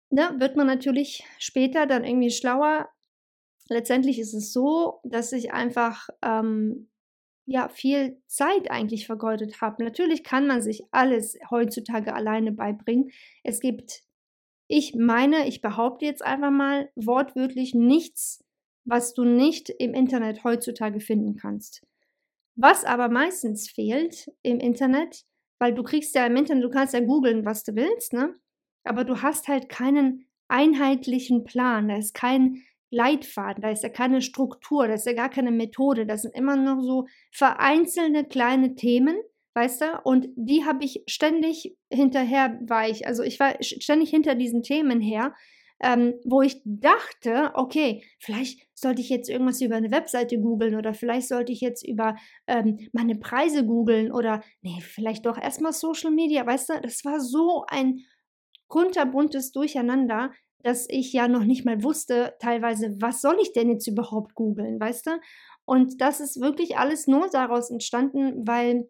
ne, 0.10 0.36
wird 0.38 0.56
man 0.56 0.68
natürlich 0.68 1.24
später 1.38 1.86
dann 1.86 2.04
irgendwie 2.04 2.32
schlauer. 2.32 2.90
Letztendlich 3.68 4.20
ist 4.20 4.34
es 4.34 4.52
so, 4.52 5.00
dass 5.04 5.32
ich 5.32 5.54
einfach 5.54 6.10
ähm, 6.24 6.89
ja 7.50 7.68
viel 7.68 8.22
Zeit 8.28 8.70
eigentlich 8.70 9.06
vergeudet 9.08 9.60
habe. 9.62 9.84
Natürlich 9.84 10.24
kann 10.24 10.48
man 10.48 10.62
sich 10.62 10.84
alles 10.92 11.38
heutzutage 11.50 12.14
alleine 12.14 12.52
beibringen. 12.52 13.12
Es 13.44 13.60
gibt, 13.60 14.04
ich 14.68 14.96
meine, 14.96 15.48
ich 15.48 15.62
behaupte 15.62 16.06
jetzt 16.06 16.24
einfach 16.24 16.52
mal 16.52 16.90
wortwörtlich 16.96 17.74
nichts, 17.74 18.44
was 18.86 19.14
du 19.14 19.24
nicht 19.24 19.70
im 19.70 19.94
Internet 19.94 20.44
heutzutage 20.44 21.00
finden 21.00 21.36
kannst. 21.36 21.86
Was 22.56 22.86
aber 22.86 23.10
meistens 23.10 23.70
fehlt 23.70 24.32
im 24.44 24.60
Internet, 24.60 25.26
weil 25.60 25.74
du 25.74 25.84
kriegst 25.84 26.14
ja 26.16 26.26
im 26.26 26.36
Internet, 26.36 26.64
du 26.64 26.70
kannst 26.70 26.94
ja 26.94 27.00
googeln, 27.00 27.46
was 27.46 27.64
du 27.64 27.76
willst, 27.76 28.14
ne? 28.14 28.36
Aber 28.84 29.04
du 29.04 29.22
hast 29.22 29.48
halt 29.48 29.70
keinen 29.70 30.26
einheitlichen 30.48 31.44
Plan. 31.44 31.88
Da 31.88 31.98
ist 31.98 32.14
kein 32.14 32.64
Leitfaden, 32.92 33.62
da 33.62 33.70
ist 33.70 33.84
ja 33.84 33.90
keine 33.90 34.22
Struktur, 34.22 34.88
da 34.88 34.96
ist 34.96 35.06
ja 35.06 35.14
gar 35.14 35.30
keine 35.30 35.52
Methode, 35.52 36.06
das 36.06 36.24
sind 36.24 36.36
immer 36.36 36.56
nur 36.56 36.84
so 36.84 37.06
vereinzelte 37.32 38.26
kleine 38.26 38.76
Themen, 38.76 39.18
weißt 39.54 39.82
du? 39.82 39.86
Und 40.04 40.28
die 40.36 40.66
habe 40.66 40.84
ich 40.84 41.04
ständig 41.08 41.78
hinterher, 41.92 42.60
war 42.62 42.90
ich, 42.90 43.06
also 43.08 43.24
ich 43.24 43.40
war 43.40 43.56
ständig 43.62 44.10
hinter 44.10 44.36
diesen 44.36 44.64
Themen 44.64 45.02
her, 45.02 45.34
ähm, 45.82 46.16
wo 46.26 46.42
ich 46.42 46.62
dachte, 46.66 47.52
okay, 47.54 48.04
vielleicht 48.20 48.68
sollte 48.74 49.02
ich 49.02 49.10
jetzt 49.10 49.30
irgendwas 49.30 49.62
über 49.62 49.76
eine 49.76 49.92
Webseite 49.92 50.40
googeln 50.40 50.76
oder 50.76 50.94
vielleicht 50.94 51.28
sollte 51.28 51.52
ich 51.52 51.62
jetzt 51.62 51.88
über 51.88 52.16
ähm, 52.48 52.90
meine 52.92 53.16
Preise 53.16 53.66
googeln 53.66 54.12
oder 54.12 54.42
nee, 54.62 54.82
vielleicht 54.82 55.26
doch 55.26 55.38
erstmal 55.38 55.74
Social 55.74 56.12
Media, 56.12 56.46
weißt 56.46 56.70
du? 56.70 56.82
Das 56.82 57.06
war 57.06 57.20
so 57.22 57.66
ein 57.70 58.02
kunterbuntes 58.68 59.52
Durcheinander, 59.52 60.32
dass 60.64 60.88
ich 60.90 61.14
ja 61.14 61.28
noch 61.28 61.44
nicht 61.44 61.66
mal 61.66 61.84
wusste, 61.84 62.36
teilweise, 62.40 63.02
was 63.02 63.22
soll 63.22 63.38
ich 63.42 63.54
denn 63.54 63.70
jetzt 63.70 63.88
überhaupt 63.88 64.36
googeln, 64.36 64.80
weißt 64.80 65.08
du? 65.08 65.12
Und 65.66 66.02
das 66.02 66.20
ist 66.20 66.42
wirklich 66.42 66.78
alles 66.78 67.08
nur 67.08 67.30
daraus 67.30 67.70
entstanden, 67.70 68.48
weil 68.48 68.90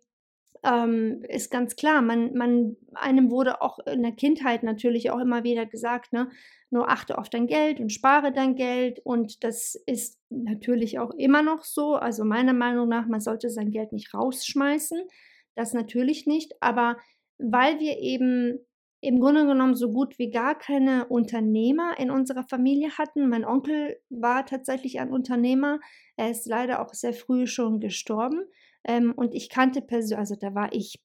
ähm, 0.64 1.24
ist 1.28 1.52
ganz 1.52 1.76
klar, 1.76 2.02
man, 2.02 2.34
man, 2.34 2.76
einem 2.94 3.32
wurde 3.32 3.62
auch 3.62 3.80
in 3.80 4.04
der 4.04 4.12
Kindheit 4.12 4.64
natürlich 4.64 5.10
auch 5.12 5.20
immer 5.20 5.44
wieder 5.44 5.66
gesagt, 5.66 6.12
ne, 6.12 6.30
nur 6.70 6.90
achte 6.90 7.18
auf 7.18 7.30
dein 7.30 7.48
Geld 7.48 7.80
und 7.80 7.92
spare 7.92 8.32
dein 8.32 8.56
Geld. 8.56 9.00
Und 9.04 9.44
das 9.44 9.76
ist 9.86 10.20
natürlich 10.30 11.00
auch 11.00 11.12
immer 11.12 11.42
noch 11.42 11.64
so. 11.64 11.96
Also 11.96 12.26
meiner 12.26 12.54
Meinung 12.54 12.90
nach, 12.90 13.08
man 13.08 13.22
sollte 13.22 13.50
sein 13.50 13.72
Geld 13.72 13.92
nicht 13.92 14.14
rausschmeißen. 14.14 15.00
Das 15.56 15.74
natürlich 15.74 16.28
nicht. 16.28 16.54
Aber 16.62 16.98
weil 17.38 17.80
wir 17.80 18.00
eben 18.00 18.60
im 19.02 19.20
Grunde 19.20 19.46
genommen 19.46 19.76
so 19.76 19.92
gut 19.92 20.20
wie 20.20 20.30
gar 20.30 20.58
keine 20.58 21.08
Unternehmer 21.08 21.98
in 21.98 22.12
unserer 22.12 22.44
Familie 22.44 22.98
hatten. 22.98 23.30
Mein 23.30 23.46
Onkel 23.46 23.98
war 24.10 24.46
tatsächlich 24.46 25.00
ein 25.00 25.12
Unternehmer. 25.12 25.80
Er 26.18 26.30
ist 26.30 26.46
leider 26.46 26.82
auch 26.82 26.94
sehr 26.94 27.14
früh 27.14 27.48
schon 27.48 27.80
gestorben. 27.80 28.44
Ähm, 28.84 29.14
und 29.16 29.34
ich 29.34 29.50
kannte 29.50 29.82
persönlich, 29.82 30.20
also 30.20 30.36
da 30.36 30.54
war 30.54 30.74
ich, 30.74 31.00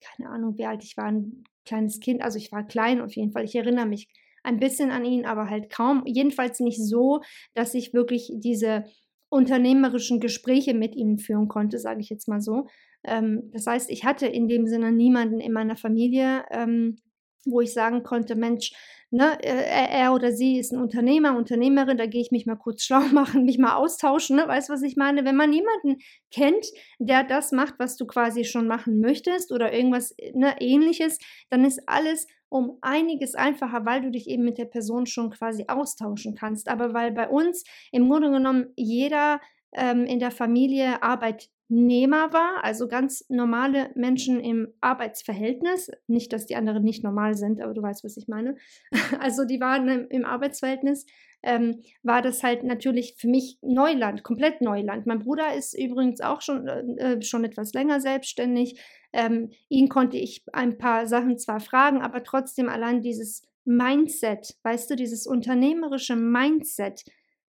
keine 0.00 0.30
Ahnung, 0.30 0.58
wie 0.58 0.66
alt 0.66 0.84
ich 0.84 0.96
war, 0.96 1.06
ein 1.06 1.44
kleines 1.64 2.00
Kind. 2.00 2.22
Also 2.22 2.38
ich 2.38 2.52
war 2.52 2.66
klein 2.66 3.00
auf 3.00 3.14
jeden 3.16 3.32
Fall. 3.32 3.44
Ich 3.44 3.54
erinnere 3.54 3.86
mich 3.86 4.08
ein 4.42 4.58
bisschen 4.58 4.90
an 4.90 5.04
ihn, 5.04 5.24
aber 5.24 5.48
halt 5.48 5.70
kaum. 5.70 6.02
Jedenfalls 6.06 6.60
nicht 6.60 6.82
so, 6.82 7.20
dass 7.54 7.74
ich 7.74 7.94
wirklich 7.94 8.32
diese 8.34 8.84
unternehmerischen 9.30 10.20
Gespräche 10.20 10.74
mit 10.74 10.94
ihm 10.96 11.18
führen 11.18 11.48
konnte, 11.48 11.78
sage 11.78 12.00
ich 12.00 12.10
jetzt 12.10 12.28
mal 12.28 12.40
so. 12.40 12.66
Ähm, 13.04 13.50
das 13.52 13.66
heißt, 13.66 13.90
ich 13.90 14.04
hatte 14.04 14.26
in 14.26 14.48
dem 14.48 14.66
Sinne 14.66 14.92
niemanden 14.92 15.40
in 15.40 15.52
meiner 15.52 15.76
Familie, 15.76 16.44
ähm, 16.50 16.96
wo 17.44 17.60
ich 17.60 17.72
sagen 17.72 18.02
konnte, 18.02 18.34
Mensch, 18.34 18.72
ne, 19.10 19.38
äh, 19.42 20.00
er 20.00 20.12
oder 20.14 20.32
sie 20.32 20.58
ist 20.58 20.72
ein 20.72 20.80
Unternehmer, 20.80 21.36
Unternehmerin, 21.36 21.98
da 21.98 22.06
gehe 22.06 22.20
ich 22.20 22.30
mich 22.30 22.46
mal 22.46 22.56
kurz 22.56 22.82
schlau 22.84 23.00
machen, 23.12 23.44
mich 23.44 23.58
mal 23.58 23.74
austauschen, 23.74 24.36
ne? 24.36 24.46
weißt 24.46 24.68
du, 24.68 24.72
was 24.72 24.82
ich 24.82 24.96
meine? 24.96 25.24
Wenn 25.24 25.36
man 25.36 25.52
jemanden 25.52 26.00
kennt, 26.30 26.66
der 26.98 27.24
das 27.24 27.52
macht, 27.52 27.74
was 27.78 27.96
du 27.96 28.06
quasi 28.06 28.44
schon 28.44 28.66
machen 28.66 29.00
möchtest 29.00 29.52
oder 29.52 29.72
irgendwas 29.72 30.14
ne, 30.34 30.56
ähnliches, 30.60 31.18
dann 31.48 31.64
ist 31.64 31.82
alles 31.86 32.26
um 32.48 32.78
einiges 32.80 33.34
einfacher, 33.34 33.86
weil 33.86 34.02
du 34.02 34.10
dich 34.10 34.28
eben 34.28 34.44
mit 34.44 34.58
der 34.58 34.64
Person 34.64 35.06
schon 35.06 35.30
quasi 35.30 35.66
austauschen 35.68 36.34
kannst. 36.34 36.68
Aber 36.68 36.92
weil 36.92 37.12
bei 37.12 37.28
uns 37.28 37.64
im 37.92 38.08
Grunde 38.08 38.30
genommen 38.30 38.72
jeder 38.76 39.40
ähm, 39.72 40.04
in 40.04 40.18
der 40.18 40.32
Familie 40.32 41.02
Arbeit 41.02 41.48
Arbeitnehmer 41.70 42.32
war, 42.32 42.64
also 42.64 42.88
ganz 42.88 43.24
normale 43.28 43.90
Menschen 43.94 44.40
im 44.40 44.68
Arbeitsverhältnis. 44.80 45.90
Nicht, 46.08 46.32
dass 46.32 46.46
die 46.46 46.56
anderen 46.56 46.82
nicht 46.82 47.04
normal 47.04 47.34
sind, 47.34 47.60
aber 47.60 47.74
du 47.74 47.82
weißt, 47.82 48.04
was 48.04 48.16
ich 48.16 48.28
meine. 48.28 48.56
Also 49.20 49.44
die 49.44 49.60
waren 49.60 50.08
im 50.08 50.24
Arbeitsverhältnis. 50.24 51.06
Ähm, 51.42 51.82
war 52.02 52.22
das 52.22 52.42
halt 52.42 52.64
natürlich 52.64 53.14
für 53.16 53.28
mich 53.28 53.58
Neuland, 53.62 54.22
komplett 54.24 54.60
Neuland. 54.60 55.06
Mein 55.06 55.20
Bruder 55.20 55.54
ist 55.54 55.78
übrigens 55.78 56.20
auch 56.20 56.42
schon, 56.42 56.66
äh, 56.66 57.14
äh, 57.14 57.22
schon 57.22 57.44
etwas 57.44 57.72
länger 57.72 58.00
selbstständig. 58.00 58.80
Ähm, 59.12 59.50
ihn 59.68 59.88
konnte 59.88 60.18
ich 60.18 60.44
ein 60.52 60.76
paar 60.76 61.06
Sachen 61.06 61.38
zwar 61.38 61.60
fragen, 61.60 62.02
aber 62.02 62.24
trotzdem 62.24 62.68
allein 62.68 63.00
dieses 63.00 63.42
Mindset, 63.64 64.56
weißt 64.62 64.90
du, 64.90 64.96
dieses 64.96 65.26
unternehmerische 65.26 66.16
Mindset, 66.16 67.04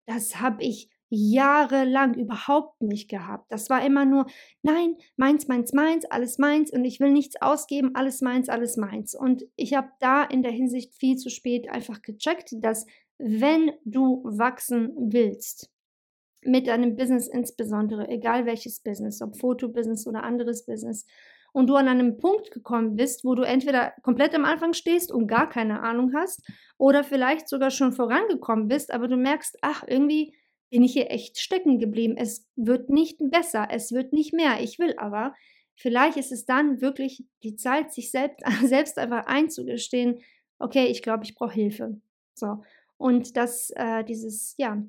das 0.06 0.40
habe 0.40 0.64
ich 0.64 0.90
jahrelang 1.16 2.14
überhaupt 2.14 2.82
nicht 2.82 3.10
gehabt. 3.10 3.52
Das 3.52 3.70
war 3.70 3.86
immer 3.86 4.06
nur, 4.06 4.26
nein, 4.62 4.96
meins, 5.16 5.48
meins, 5.48 5.74
meins, 5.74 6.06
alles 6.06 6.38
meins 6.38 6.72
und 6.72 6.86
ich 6.86 7.00
will 7.00 7.12
nichts 7.12 7.42
ausgeben, 7.42 7.96
alles 7.96 8.22
meins, 8.22 8.50
alles 8.50 8.78
meins. 8.78 9.16
Und 9.16 9.46
ich 9.56 9.74
habe 9.74 9.90
da 10.00 10.24
in 10.24 10.44
der 10.44 10.52
Hinsicht 10.52 10.94
viel 10.96 11.16
zu 11.18 11.30
spät 11.30 11.70
einfach 11.70 12.02
gecheckt, 12.02 12.54
dass 12.60 12.86
wenn 13.18 13.72
du 13.86 14.24
wachsen 14.26 14.94
willst, 14.98 15.72
mit 16.44 16.68
deinem 16.68 16.96
Business 16.96 17.28
insbesondere, 17.28 18.08
egal 18.08 18.46
welches 18.46 18.80
Business, 18.82 19.22
ob 19.22 19.38
Fotobusiness 19.38 20.06
oder 20.08 20.24
anderes 20.24 20.66
Business, 20.66 21.06
und 21.54 21.68
du 21.68 21.76
an 21.76 21.88
einem 21.88 22.18
Punkt 22.18 22.52
gekommen 22.52 22.98
bist, 22.98 23.24
wo 23.24 23.34
du 23.34 23.44
entweder 23.44 23.94
komplett 24.04 24.36
am 24.36 24.44
Anfang 24.44 24.74
stehst 24.74 25.10
und 25.10 25.28
gar 25.28 25.48
keine 25.48 25.82
Ahnung 25.82 26.12
hast, 26.14 26.46
oder 26.78 27.04
vielleicht 27.04 27.48
sogar 27.48 27.72
schon 27.72 27.94
vorangekommen 27.94 28.68
bist, 28.68 28.94
aber 28.94 29.08
du 29.08 29.16
merkst, 29.16 29.58
ach, 29.62 29.84
irgendwie 29.88 30.36
bin 30.76 30.84
ich 30.84 30.92
hier 30.92 31.10
echt 31.10 31.40
stecken 31.40 31.80
geblieben. 31.80 32.18
Es 32.18 32.50
wird 32.58 32.90
nicht 32.90 33.20
besser, 33.32 33.70
es 33.72 33.94
wird 33.94 34.12
nicht 34.12 34.34
mehr. 34.34 34.60
Ich 34.60 34.78
will 34.78 34.94
aber, 34.98 35.34
vielleicht 35.74 36.18
ist 36.18 36.34
es 36.34 36.46
dann 36.46 36.82
wirklich 36.82 37.24
die 37.44 37.56
Zeit, 37.56 37.94
sich 37.94 38.12
selbst, 38.12 38.44
selbst 38.66 38.98
einfach 38.98 39.26
einzugestehen, 39.26 40.20
okay, 40.60 40.88
ich 40.88 41.02
glaube, 41.02 41.24
ich 41.24 41.34
brauche 41.34 41.54
Hilfe. 41.54 42.02
So. 42.34 42.62
Und 42.98 43.38
dass 43.38 43.70
äh, 43.78 44.04
dieses, 44.04 44.56
ja, 44.58 44.84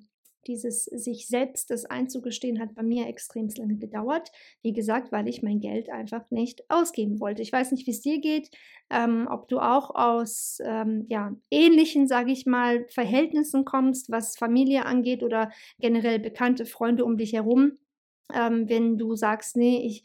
dieses 0.47 0.85
sich 0.85 1.27
selbst 1.27 1.71
das 1.71 1.85
einzugestehen 1.85 2.61
hat 2.61 2.75
bei 2.75 2.83
mir 2.83 3.07
extrem 3.07 3.49
lange 3.57 3.77
gedauert. 3.77 4.31
Wie 4.63 4.73
gesagt, 4.73 5.13
weil 5.13 5.29
ich 5.29 5.43
mein 5.43 5.61
Geld 5.61 5.91
einfach 5.91 6.31
nicht 6.31 6.69
ausgeben 6.71 7.21
wollte. 7.21 7.43
Ich 7.43 7.53
weiß 7.53 7.73
nicht, 7.73 7.87
wie 7.87 7.93
es 7.93 8.01
dir 8.01 8.21
geht, 8.21 8.51
ähm, 8.91 9.29
ob 9.31 9.49
du 9.49 9.59
auch 9.59 9.95
aus 9.95 10.59
ähm, 10.65 11.07
ja, 11.09 11.35
ähnlichen, 11.51 12.09
sage 12.09 12.33
ich 12.33 12.47
mal, 12.47 12.87
Verhältnissen 12.89 13.65
kommst, 13.65 14.11
was 14.11 14.37
Familie 14.37 14.85
angeht 14.87 15.23
oder 15.23 15.51
generell 15.79 16.19
bekannte 16.19 16.67
Freunde 16.67 17.05
um 17.05 17.17
dich 17.17 17.33
herum. 17.33 17.73
Ähm, 18.35 18.69
wenn 18.69 18.99
du 18.99 19.15
sagst, 19.15 19.57
nee, 19.57 19.87
ich 19.87 20.03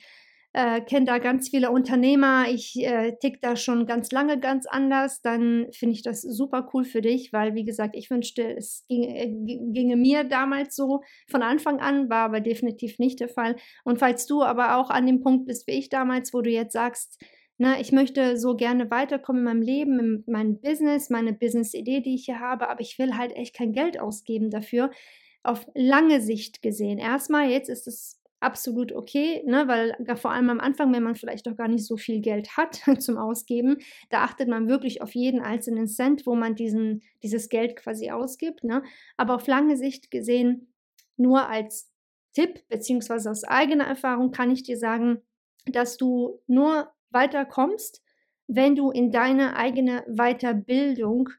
äh, 0.54 0.82
kenne 0.82 1.06
da 1.06 1.18
ganz 1.18 1.50
viele 1.50 1.72
Unternehmer, 1.72 2.46
ich 2.50 2.76
äh, 2.78 3.14
tick 3.22 3.42
da 3.42 3.56
schon 3.56 3.86
ganz 3.86 4.12
lange 4.12 4.40
ganz 4.40 4.66
anders, 4.66 5.22
dann 5.22 5.68
finde 5.72 5.96
ich 5.96 6.04
das 6.04 6.22
super 6.22 6.70
cool 6.74 6.84
für 6.84 7.02
dich, 7.02 7.32
weil 7.32 7.56
wie 7.56 7.64
gesagt, 7.64 7.96
ich 7.96 8.10
wünschte, 8.10 8.58
es 8.58 8.86
ginge, 8.90 9.18
äh, 9.18 9.28
ginge 9.30 9.96
mir 9.96 10.24
damals 10.26 10.76
so 10.76 11.02
von 11.30 11.42
Anfang 11.42 11.80
an, 11.80 12.10
war 12.10 12.26
aber 12.26 12.42
definitiv 12.42 13.00
nicht 13.00 13.22
der 13.22 13.30
Fall. 13.30 13.56
Und 13.86 14.00
falls 14.00 14.26
du 14.26 14.44
aber 14.44 14.78
auch 14.78 14.90
an 14.90 15.06
dem 15.06 15.22
Punkt 15.22 15.46
bist 15.46 15.68
wie 15.68 15.72
ich 15.72 15.90
damals, 15.90 16.34
wo 16.34 16.42
du 16.42 16.50
jetzt 16.50 16.74
sagst, 16.74 17.24
na, 17.58 17.80
ich 17.80 17.92
möchte 17.92 18.38
so 18.38 18.56
gerne 18.56 18.90
weiterkommen 18.90 19.42
in 19.42 19.46
meinem 19.46 19.62
Leben, 19.62 20.00
in 20.00 20.24
meinem 20.26 20.60
Business, 20.60 21.10
meine 21.10 21.32
Business-Idee, 21.32 22.02
die 22.02 22.16
ich 22.16 22.26
hier 22.26 22.40
habe, 22.40 22.68
aber 22.70 22.82
ich 22.82 22.98
will 22.98 23.16
halt 23.18 23.36
echt 23.36 23.56
kein 23.56 23.72
Geld 23.72 24.00
ausgeben 24.00 24.50
dafür. 24.50 24.90
Auf 25.44 25.68
lange 25.76 26.22
Sicht 26.22 26.62
gesehen. 26.62 26.98
Erstmal, 26.98 27.50
jetzt 27.50 27.70
ist 27.70 27.88
es 27.88 28.21
absolut 28.42 28.92
okay, 28.92 29.44
ne, 29.46 29.68
weil 29.68 29.96
vor 30.18 30.32
allem 30.32 30.50
am 30.50 30.60
Anfang, 30.60 30.92
wenn 30.92 31.04
man 31.04 31.16
vielleicht 31.16 31.48
doch 31.48 31.56
gar 31.56 31.68
nicht 31.68 31.86
so 31.86 31.96
viel 31.96 32.20
Geld 32.20 32.58
hat 32.58 32.82
zum 33.00 33.18
Ausgeben, 33.18 33.78
da 34.10 34.24
achtet 34.24 34.50
man 34.50 34.68
wirklich 34.68 35.02
auf 35.02 35.16
jeden 35.16 35.42
einzelnen 35.42 35.88
Cent, 35.88 36.26
wo 36.26 36.36
man 36.36 36.56
diesen, 36.56 37.04
dieses 37.24 37.50
Geld 37.50 37.76
quasi 37.76 38.10
ausgibt. 38.10 38.64
Ne. 38.64 38.84
Aber 39.16 39.36
auf 39.36 39.48
lange 39.48 39.78
Sicht 39.78 40.12
gesehen, 40.12 40.74
nur 41.18 41.48
als 41.48 41.92
Tipp 42.34 42.68
beziehungsweise 42.68 43.30
aus 43.30 43.44
eigener 43.44 43.86
Erfahrung 43.86 44.32
kann 44.32 44.52
ich 44.52 44.64
dir 44.64 44.78
sagen, 44.78 45.22
dass 45.66 45.98
du 45.98 46.42
nur 46.48 46.92
weiterkommst, 47.12 48.02
wenn 48.48 48.76
du 48.76 48.90
in 48.90 49.12
deine 49.12 49.56
eigene 49.56 50.04
Weiterbildung 50.08 51.30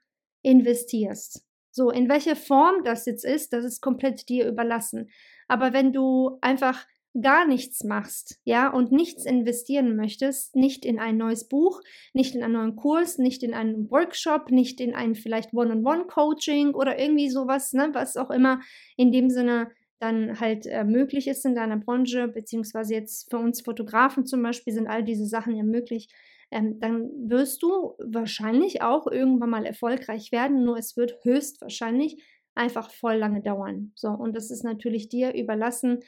investierst. 0.43 1.45
So, 1.73 1.91
in 1.91 2.09
welche 2.09 2.37
Form 2.37 2.85
das 2.85 3.07
jetzt 3.07 3.25
ist, 3.25 3.53
das 3.53 3.65
ist 3.65 3.81
komplett 3.81 4.29
dir 4.29 4.47
überlassen. 4.47 5.11
Aber 5.49 5.73
wenn 5.73 5.93
du 5.93 6.39
einfach 6.43 6.87
gar 7.21 7.47
nichts 7.47 7.85
machst, 7.85 8.41
ja, 8.45 8.73
und 8.73 8.91
nichts 8.91 9.27
investieren 9.27 9.97
möchtest, 9.97 10.57
nicht 10.57 10.85
in 10.85 10.99
ein 10.99 11.19
neues 11.19 11.47
Buch, 11.47 11.81
nicht 12.15 12.35
in 12.35 12.43
einen 12.43 12.55
neuen 12.55 12.77
Kurs, 12.77 13.19
nicht 13.19 13.43
in 13.43 13.53
einen 13.53 13.91
Workshop, 13.91 14.51
nicht 14.51 14.81
in 14.81 14.95
ein 14.95 15.15
vielleicht 15.15 15.53
One-on-One-Coaching 15.53 16.75
oder 16.75 16.99
irgendwie 16.99 17.29
sowas, 17.29 17.73
ne, 17.75 17.91
was 17.93 18.17
auch 18.17 18.31
immer 18.31 18.61
in 18.97 19.13
dem 19.13 19.29
Sinne 19.29 19.71
dann 19.99 20.41
halt 20.41 20.67
äh, 20.67 20.85
möglich 20.85 21.29
ist 21.29 21.45
in 21.45 21.55
deiner 21.55 21.77
Branche, 21.77 22.29
beziehungsweise 22.29 22.95
jetzt 22.95 23.31
für 23.31 23.39
uns 23.39 23.61
Fotografen 23.61 24.27
zum 24.27 24.43
Beispiel 24.43 24.73
sind 24.73 24.89
all 24.89 25.05
diese 25.05 25.27
Sachen 25.27 25.55
ja 25.55 25.63
möglich, 25.63 26.09
ähm, 26.51 26.81
dann 26.81 27.11
wirst 27.29 27.63
du 27.63 27.95
wahrscheinlich 27.99 28.83
auch 28.83 29.07
irgendwann 29.07 29.51
mal 29.51 29.65
erfolgreich 29.65 30.33
werden, 30.33 30.65
nur 30.65 30.77
es 30.77 30.97
wird 30.97 31.19
höchstwahrscheinlich 31.23 32.23
einfach 32.55 32.91
voll 32.91 33.15
lange 33.17 33.43
dauern. 33.43 33.93
So, 33.95 34.09
und 34.09 34.37
das 34.37 34.51
ist 34.51 34.65
natürlich 34.65 35.09
dir 35.09 35.35
überlassen, 35.35 36.01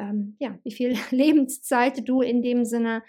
ähm, 0.00 0.36
ja, 0.38 0.58
wie 0.64 0.72
viel 0.72 0.94
Lebenszeit 1.10 2.08
du 2.08 2.22
in 2.22 2.42
dem 2.42 2.64
Sinne, 2.64 3.02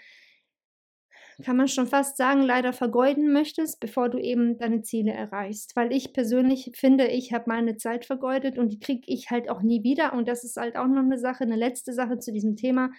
kann 1.42 1.56
man 1.56 1.66
schon 1.66 1.86
fast 1.86 2.16
sagen, 2.16 2.42
leider 2.42 2.72
vergeuden 2.72 3.32
möchtest, 3.32 3.80
bevor 3.80 4.08
du 4.08 4.18
eben 4.18 4.58
deine 4.58 4.82
Ziele 4.82 5.12
erreichst. 5.12 5.74
Weil 5.74 5.92
ich 5.92 6.12
persönlich 6.12 6.70
finde, 6.74 7.08
ich 7.08 7.32
habe 7.32 7.44
meine 7.48 7.76
Zeit 7.76 8.04
vergeudet 8.04 8.58
und 8.58 8.70
die 8.70 8.78
kriege 8.78 9.02
ich 9.06 9.30
halt 9.30 9.48
auch 9.48 9.62
nie 9.62 9.82
wieder. 9.82 10.12
Und 10.12 10.28
das 10.28 10.44
ist 10.44 10.56
halt 10.56 10.76
auch 10.76 10.86
noch 10.86 11.02
eine 11.02 11.18
Sache, 11.18 11.44
eine 11.44 11.56
letzte 11.56 11.92
Sache 11.94 12.18
zu 12.18 12.32
diesem 12.32 12.54
Thema. 12.54 12.90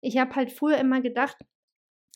Ich 0.00 0.18
habe 0.18 0.34
halt 0.34 0.52
früher 0.52 0.78
immer 0.78 1.00
gedacht, 1.00 1.36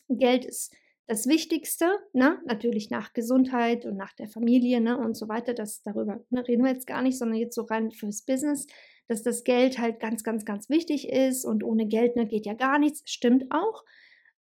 Geld 0.09 0.45
ist 0.45 0.75
das 1.07 1.27
Wichtigste, 1.27 1.89
ne? 2.13 2.39
natürlich 2.45 2.89
nach 2.89 3.13
Gesundheit 3.13 3.85
und 3.85 3.97
nach 3.97 4.13
der 4.13 4.27
Familie 4.27 4.81
ne? 4.81 4.97
und 4.97 5.15
so 5.15 5.27
weiter, 5.27 5.53
das 5.53 5.83
darüber 5.83 6.23
ne, 6.29 6.47
reden 6.47 6.63
wir 6.63 6.71
jetzt 6.71 6.87
gar 6.87 7.01
nicht, 7.01 7.17
sondern 7.17 7.37
jetzt 7.37 7.55
so 7.55 7.63
rein 7.63 7.91
fürs 7.91 8.23
Business 8.23 8.65
dass 9.11 9.23
das 9.23 9.43
Geld 9.43 9.77
halt 9.77 9.99
ganz, 9.99 10.23
ganz, 10.23 10.45
ganz 10.45 10.69
wichtig 10.69 11.09
ist 11.09 11.43
und 11.43 11.65
ohne 11.65 11.85
Geld 11.85 12.15
ne, 12.15 12.25
geht 12.25 12.45
ja 12.45 12.53
gar 12.53 12.79
nichts. 12.79 13.03
Stimmt 13.05 13.51
auch. 13.51 13.83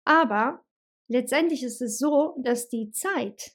Aber 0.04 0.62
letztendlich 1.08 1.62
ist 1.62 1.80
es 1.80 1.98
so, 1.98 2.36
dass 2.38 2.68
die 2.68 2.90
Zeit 2.90 3.52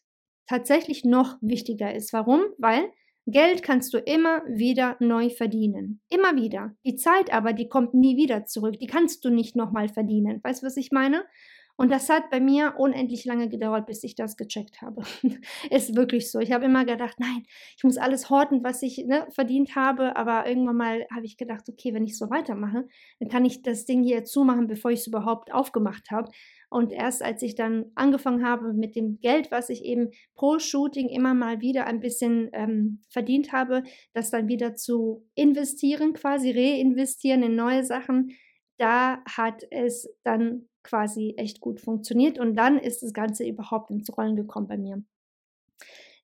tatsächlich 0.47 1.06
noch 1.06 1.38
wichtiger 1.39 1.93
ist. 1.93 2.13
Warum? 2.13 2.41
Weil 2.58 2.91
Geld 3.28 3.62
kannst 3.62 3.93
du 3.93 3.99
immer 3.99 4.41
wieder 4.47 4.97
neu 4.99 5.30
verdienen. 5.30 6.02
Immer 6.10 6.36
wieder. 6.36 6.76
Die 6.84 6.95
Zeit 6.95 7.32
aber, 7.32 7.54
die 7.54 7.69
kommt 7.69 7.93
nie 7.93 8.17
wieder 8.17 8.45
zurück. 8.45 8.80
Die 8.80 8.88
kannst 8.88 9.23
du 9.23 9.30
nicht 9.30 9.56
nochmal 9.56 9.89
verdienen. 9.89 10.43
Weißt 10.43 10.63
du, 10.63 10.65
was 10.65 10.78
ich 10.78 10.91
meine? 10.91 11.26
Und 11.75 11.91
das 11.91 12.07
hat 12.09 12.29
bei 12.29 12.39
mir 12.39 12.75
unendlich 12.77 13.25
lange 13.25 13.49
gedauert, 13.49 13.88
bis 13.88 14.03
ich 14.03 14.13
das 14.13 14.38
gecheckt 14.38 14.81
habe. 14.81 15.01
ist 15.71 15.95
wirklich 15.95 16.31
so. 16.31 16.39
Ich 16.39 16.51
habe 16.51 16.65
immer 16.65 16.86
gedacht, 16.86 17.19
nein, 17.19 17.43
ich 17.75 17.83
muss 17.83 17.97
alles 17.97 18.29
horten, 18.29 18.63
was 18.63 18.83
ich 18.83 19.05
ne, 19.05 19.27
verdient 19.31 19.75
habe. 19.75 20.15
Aber 20.15 20.47
irgendwann 20.47 20.77
mal 20.77 21.07
habe 21.13 21.25
ich 21.25 21.36
gedacht, 21.36 21.67
okay, 21.67 21.93
wenn 21.93 22.03
ich 22.03 22.17
so 22.17 22.29
weitermache, 22.29 22.88
dann 23.19 23.29
kann 23.29 23.43
ich 23.43 23.63
das 23.63 23.86
Ding 23.86 24.03
hier 24.03 24.23
zumachen, 24.23 24.67
bevor 24.67 24.91
ich 24.91 24.99
es 24.99 25.07
überhaupt 25.07 25.51
aufgemacht 25.51 26.12
habe. 26.12 26.29
Und 26.69 26.91
erst 26.91 27.23
als 27.23 27.41
ich 27.41 27.55
dann 27.55 27.86
angefangen 27.95 28.45
habe 28.45 28.73
mit 28.73 28.95
dem 28.95 29.19
Geld, 29.19 29.49
was 29.49 29.69
ich 29.69 29.83
eben 29.83 30.12
pro 30.36 30.59
Shooting 30.59 31.09
immer 31.09 31.33
mal 31.33 31.59
wieder 31.59 31.88
ein 31.88 31.99
bisschen 31.99 32.49
ähm, 32.53 33.01
verdient 33.09 33.51
habe, 33.51 33.83
das 34.13 34.29
dann 34.29 34.47
wieder 34.47 34.75
zu 34.75 35.25
investieren, 35.33 36.13
quasi 36.13 36.51
reinvestieren 36.51 37.43
in 37.43 37.55
neue 37.55 37.83
Sachen, 37.83 38.31
da 38.77 39.23
hat 39.25 39.63
es 39.69 40.09
dann 40.23 40.67
quasi 40.84 41.34
echt 41.38 41.62
gut 41.62 41.80
funktioniert 41.80 42.39
und 42.39 42.56
dann 42.56 42.78
ist 42.78 43.04
das 43.04 43.13
Ganze 43.13 43.46
überhaupt 43.46 43.89
ins 43.91 44.15
Rollen 44.17 44.36
gekommen 44.36 44.67
bei 44.67 44.78
mir. 44.78 45.04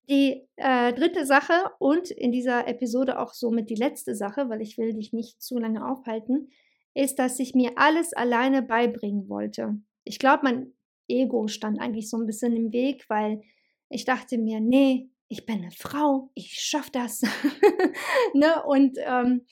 Die 0.10 0.48
äh, 0.56 0.92
dritte 0.94 1.26
Sache 1.26 1.54
und 1.78 2.10
in 2.10 2.32
dieser 2.32 2.68
Episode 2.68 3.20
auch 3.20 3.34
somit 3.34 3.70
die 3.70 3.76
letzte 3.76 4.16
Sache, 4.16 4.50
weil 4.50 4.62
ich 4.62 4.78
will 4.78 4.94
dich 4.94 5.14
nicht 5.14 5.42
zu 5.42 5.60
lange 5.60 5.88
aufhalten, 5.88 6.50
ist, 6.96 7.20
dass 7.20 7.40
ich 7.40 7.54
mir 7.54 7.74
alles 7.76 8.14
alleine 8.14 8.64
beibringen 8.64 9.30
wollte. 9.30 9.80
Ich 10.04 10.18
glaube, 10.18 10.44
mein 10.44 10.74
Ego 11.08 11.48
stand 11.48 11.80
eigentlich 11.80 12.10
so 12.10 12.18
ein 12.18 12.26
bisschen 12.26 12.56
im 12.56 12.72
Weg, 12.74 13.06
weil 13.08 13.42
ich 13.90 14.06
dachte 14.06 14.38
mir, 14.38 14.60
nee, 14.60 15.10
ich 15.28 15.46
bin 15.46 15.60
eine 15.60 15.72
Frau, 15.72 16.32
ich 16.34 16.54
schaffe 16.60 16.92
das. 16.92 17.22
ne? 18.34 18.64
Und 18.66 18.98
ähm, 19.06 19.46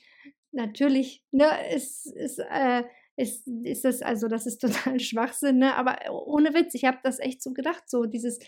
natürlich 0.52 1.24
ne, 1.32 1.50
ist, 1.74 2.08
ist 2.08 2.39
äh, 2.39 2.84
ist, 3.17 3.47
ist 3.47 3.84
das, 3.84 4.01
also 4.01 4.27
das 4.27 4.45
ist 4.45 4.60
total 4.62 4.99
Schwachsinn, 4.99 5.58
ne? 5.58 5.75
aber 5.75 5.97
ohne 6.25 6.53
Witz, 6.53 6.73
ich 6.75 6.86
habe 6.86 6.99
das 7.03 7.19
echt 7.19 7.41
so 7.41 7.53
gedacht, 7.53 7.89
so 7.89 8.06
dieses, 8.06 8.39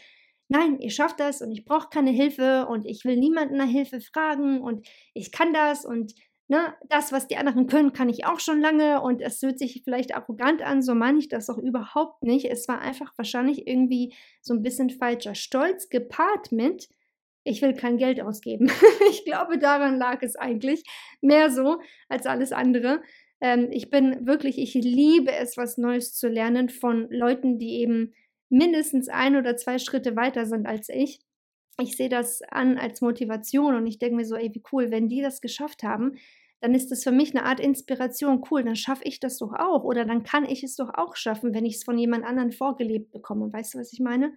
nein, 0.48 0.80
ihr 0.80 0.92
schafft 0.92 1.20
das 1.20 1.42
und 1.42 1.52
ich 1.52 1.66
brauche 1.66 1.90
keine 1.90 2.12
Hilfe 2.12 2.68
und 2.68 2.86
ich 2.86 3.04
will 3.04 3.18
niemanden 3.18 3.58
nach 3.58 3.70
Hilfe 3.70 4.00
fragen 4.00 4.62
und 4.62 4.88
ich 5.14 5.32
kann 5.32 5.54
das 5.54 5.86
und 5.86 6.14
ne, 6.48 6.74
das, 6.90 7.12
was 7.12 7.28
die 7.28 7.38
anderen 7.38 7.68
können, 7.68 7.94
kann 7.94 8.10
ich 8.10 8.26
auch 8.26 8.40
schon 8.40 8.60
lange 8.60 9.02
und 9.02 9.22
es 9.22 9.42
hört 9.42 9.60
sich 9.60 9.82
vielleicht 9.84 10.16
arrogant 10.16 10.62
an, 10.62 10.82
so 10.82 10.96
meine 10.96 11.20
ich 11.20 11.30
das 11.30 11.50
auch 11.50 11.58
überhaupt 11.58 12.24
nicht. 12.24 12.46
Es 12.46 12.68
war 12.68 12.82
einfach 12.82 13.14
wahrscheinlich 13.18 13.68
irgendwie 13.68 14.14
so 14.42 14.54
ein 14.54 14.64
bisschen 14.64 14.90
falscher 14.90 15.36
Stolz 15.36 15.90
gepaart 15.90 16.52
mit, 16.52 16.90
ich 17.44 17.62
will 17.62 17.74
kein 17.74 17.98
Geld 17.98 18.22
ausgeben. 18.22 18.70
ich 19.12 19.26
glaube, 19.26 19.58
daran 19.58 19.98
lag 19.98 20.22
es 20.22 20.36
eigentlich 20.36 20.84
mehr 21.22 21.50
so 21.50 21.80
als 22.10 22.26
alles 22.26 22.52
andere. 22.52 23.02
Ähm, 23.42 23.70
ich 23.72 23.90
bin 23.90 24.26
wirklich, 24.26 24.58
ich 24.58 24.74
liebe 24.74 25.32
es, 25.32 25.58
was 25.58 25.78
Neues 25.78 26.14
zu 26.14 26.28
lernen 26.28 26.70
von 26.70 27.10
Leuten, 27.10 27.58
die 27.58 27.80
eben 27.80 28.14
mindestens 28.50 29.10
ein 29.10 29.36
oder 29.36 29.56
zwei 29.58 29.80
Schritte 29.80 30.16
weiter 30.16 30.46
sind 30.46 30.66
als 30.66 30.90
ich. 30.90 31.20
Ich 31.80 31.96
sehe 31.96 32.10
das 32.10 32.42
an 32.42 32.78
als 32.78 33.02
Motivation 33.02 33.76
und 33.76 33.88
ich 33.88 34.00
denke 34.00 34.18
mir 34.18 34.26
so, 34.26 34.36
ey, 34.36 34.54
wie 34.54 34.64
cool, 34.72 34.92
wenn 34.92 35.08
die 35.08 35.22
das 35.22 35.40
geschafft 35.40 35.84
haben, 35.84 36.18
dann 36.62 36.74
ist 36.74 36.92
das 36.92 37.04
für 37.04 37.12
mich 37.12 37.34
eine 37.34 37.46
Art 37.46 37.60
Inspiration. 37.62 38.44
Cool, 38.50 38.64
dann 38.64 38.76
schaffe 38.76 39.04
ich 39.06 39.20
das 39.20 39.38
doch 39.38 39.54
auch 39.54 39.84
oder 39.84 40.04
dann 40.04 40.24
kann 40.24 40.44
ich 40.44 40.64
es 40.64 40.76
doch 40.76 40.94
auch 40.94 41.16
schaffen, 41.16 41.54
wenn 41.54 41.66
ich 41.66 41.76
es 41.76 41.84
von 41.84 41.98
jemand 41.98 42.26
anderen 42.26 42.52
vorgelebt 42.52 43.12
bekomme. 43.12 43.52
Weißt 43.54 43.74
du, 43.74 43.80
was 43.80 43.94
ich 43.94 44.02
meine? 44.02 44.34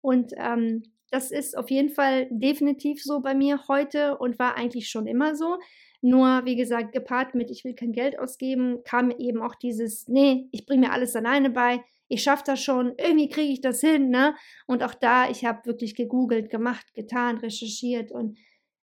Und 0.00 0.32
ähm, 0.38 0.84
das 1.10 1.30
ist 1.30 1.58
auf 1.58 1.70
jeden 1.70 1.90
Fall 1.90 2.28
definitiv 2.30 3.02
so 3.02 3.20
bei 3.20 3.34
mir 3.34 3.66
heute 3.68 4.16
und 4.16 4.38
war 4.38 4.56
eigentlich 4.56 4.88
schon 4.88 5.06
immer 5.06 5.34
so. 5.34 5.58
Nur, 6.02 6.44
wie 6.44 6.56
gesagt, 6.56 6.92
gepaart 6.92 7.34
mit, 7.34 7.50
ich 7.50 7.64
will 7.64 7.74
kein 7.74 7.92
Geld 7.92 8.18
ausgeben, 8.18 8.82
kam 8.84 9.10
eben 9.10 9.42
auch 9.42 9.54
dieses, 9.54 10.08
nee, 10.08 10.48
ich 10.50 10.64
bringe 10.64 10.86
mir 10.86 10.92
alles 10.92 11.14
alleine 11.14 11.50
bei, 11.50 11.84
ich 12.08 12.22
schaffe 12.22 12.42
das 12.46 12.62
schon, 12.62 12.94
irgendwie 12.98 13.28
kriege 13.28 13.52
ich 13.52 13.60
das 13.60 13.80
hin, 13.80 14.10
ne? 14.10 14.34
Und 14.66 14.82
auch 14.82 14.94
da, 14.94 15.30
ich 15.30 15.44
habe 15.44 15.64
wirklich 15.66 15.94
gegoogelt, 15.94 16.50
gemacht, 16.50 16.92
getan, 16.94 17.38
recherchiert 17.38 18.10
und 18.10 18.38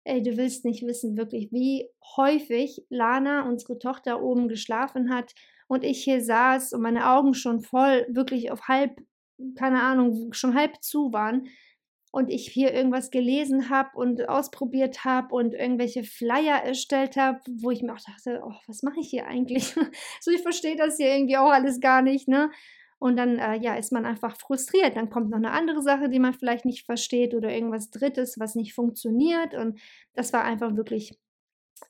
ey, 0.05 0.23
du 0.23 0.37
willst 0.37 0.65
nicht 0.65 0.87
wissen, 0.87 1.17
wirklich, 1.17 1.51
wie 1.51 1.89
häufig 2.17 2.85
Lana, 2.91 3.49
unsere 3.49 3.79
Tochter, 3.79 4.23
oben 4.23 4.49
geschlafen 4.49 5.11
hat 5.11 5.33
und 5.69 5.85
ich 5.85 6.05
hier 6.05 6.21
saß 6.21 6.75
und 6.75 6.83
meine 6.83 7.11
Augen 7.11 7.33
schon 7.35 7.63
voll, 7.63 8.07
wirklich 8.11 8.51
auf 8.51 8.69
halb, 8.69 9.01
keine 9.57 9.83
Ahnung, 9.83 10.33
schon 10.33 10.55
halb 10.55 10.83
zu 10.83 11.13
waren 11.13 11.49
und 12.15 12.31
ich 12.31 12.47
hier 12.47 12.73
irgendwas 12.73 13.11
gelesen 13.11 13.71
habe 13.71 13.91
und 13.95 14.29
ausprobiert 14.29 15.05
habe 15.05 15.35
und 15.35 15.53
irgendwelche 15.53 16.05
Flyer 16.05 16.63
erstellt 16.63 17.17
habe, 17.17 17.41
wo 17.61 17.73
ich 17.73 17.83
mir 17.83 17.93
auch 17.93 18.01
dachte, 18.01 18.41
oh, 18.45 18.55
was 18.69 18.85
mache 18.85 19.01
ich 19.01 19.11
hier 19.11 19.27
eigentlich? 19.27 19.75
so, 20.21 20.31
ich 20.31 20.43
verstehe 20.43 20.77
das 20.77 20.97
hier 20.97 21.13
irgendwie 21.13 21.37
auch 21.37 21.51
alles 21.51 21.81
gar 21.81 22.03
nicht, 22.03 22.29
ne? 22.29 22.53
Und 23.01 23.17
dann, 23.17 23.41
äh, 23.41 23.57
ja, 23.57 23.75
ist 23.75 23.91
man 23.91 24.07
einfach 24.07 24.37
frustriert. 24.37 24.95
Dann 24.95 25.11
kommt 25.11 25.31
noch 25.31 25.39
eine 25.39 25.51
andere 25.51 25.83
Sache, 25.83 26.09
die 26.09 26.21
man 26.21 26.35
vielleicht 26.35 26.65
nicht 26.65 26.87
versteht 26.87 27.35
oder 27.35 27.51
irgendwas 27.51 27.91
Drittes, 27.91 28.39
was 28.39 28.55
nicht 28.55 28.75
funktioniert. 28.75 29.53
Und 29.55 29.81
das 30.15 30.33
war 30.33 30.45
einfach 30.45 30.77
wirklich 30.77 31.19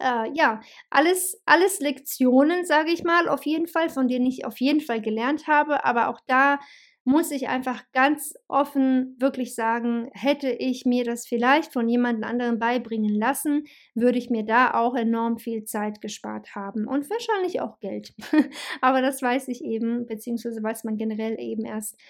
äh, 0.00 0.30
ja, 0.32 0.62
alles, 0.88 1.38
alles 1.44 1.80
Lektionen, 1.80 2.64
sage 2.64 2.92
ich 2.92 3.04
mal, 3.04 3.28
auf 3.28 3.44
jeden 3.44 3.66
Fall, 3.66 3.90
von 3.90 4.08
denen 4.08 4.24
ich 4.24 4.46
auf 4.46 4.58
jeden 4.58 4.80
Fall 4.80 5.02
gelernt 5.02 5.46
habe. 5.48 5.84
Aber 5.84 6.08
auch 6.08 6.20
da 6.26 6.58
muss 7.04 7.30
ich 7.30 7.48
einfach 7.48 7.84
ganz 7.92 8.34
offen 8.48 9.16
wirklich 9.20 9.54
sagen, 9.54 10.08
hätte 10.12 10.50
ich 10.50 10.86
mir 10.86 11.04
das 11.04 11.26
vielleicht 11.26 11.72
von 11.72 11.88
jemand 11.88 12.24
anderem 12.24 12.58
beibringen 12.58 13.14
lassen, 13.14 13.64
würde 13.94 14.18
ich 14.18 14.30
mir 14.30 14.44
da 14.44 14.72
auch 14.72 14.94
enorm 14.94 15.38
viel 15.38 15.64
Zeit 15.64 16.00
gespart 16.00 16.54
haben 16.54 16.88
und 16.88 17.08
wahrscheinlich 17.10 17.60
auch 17.60 17.78
Geld. 17.80 18.14
Aber 18.80 19.02
das 19.02 19.20
weiß 19.20 19.48
ich 19.48 19.62
eben, 19.62 20.06
beziehungsweise 20.06 20.62
weiß 20.62 20.84
man 20.84 20.96
generell 20.96 21.38
eben 21.38 21.64
erst 21.64 22.00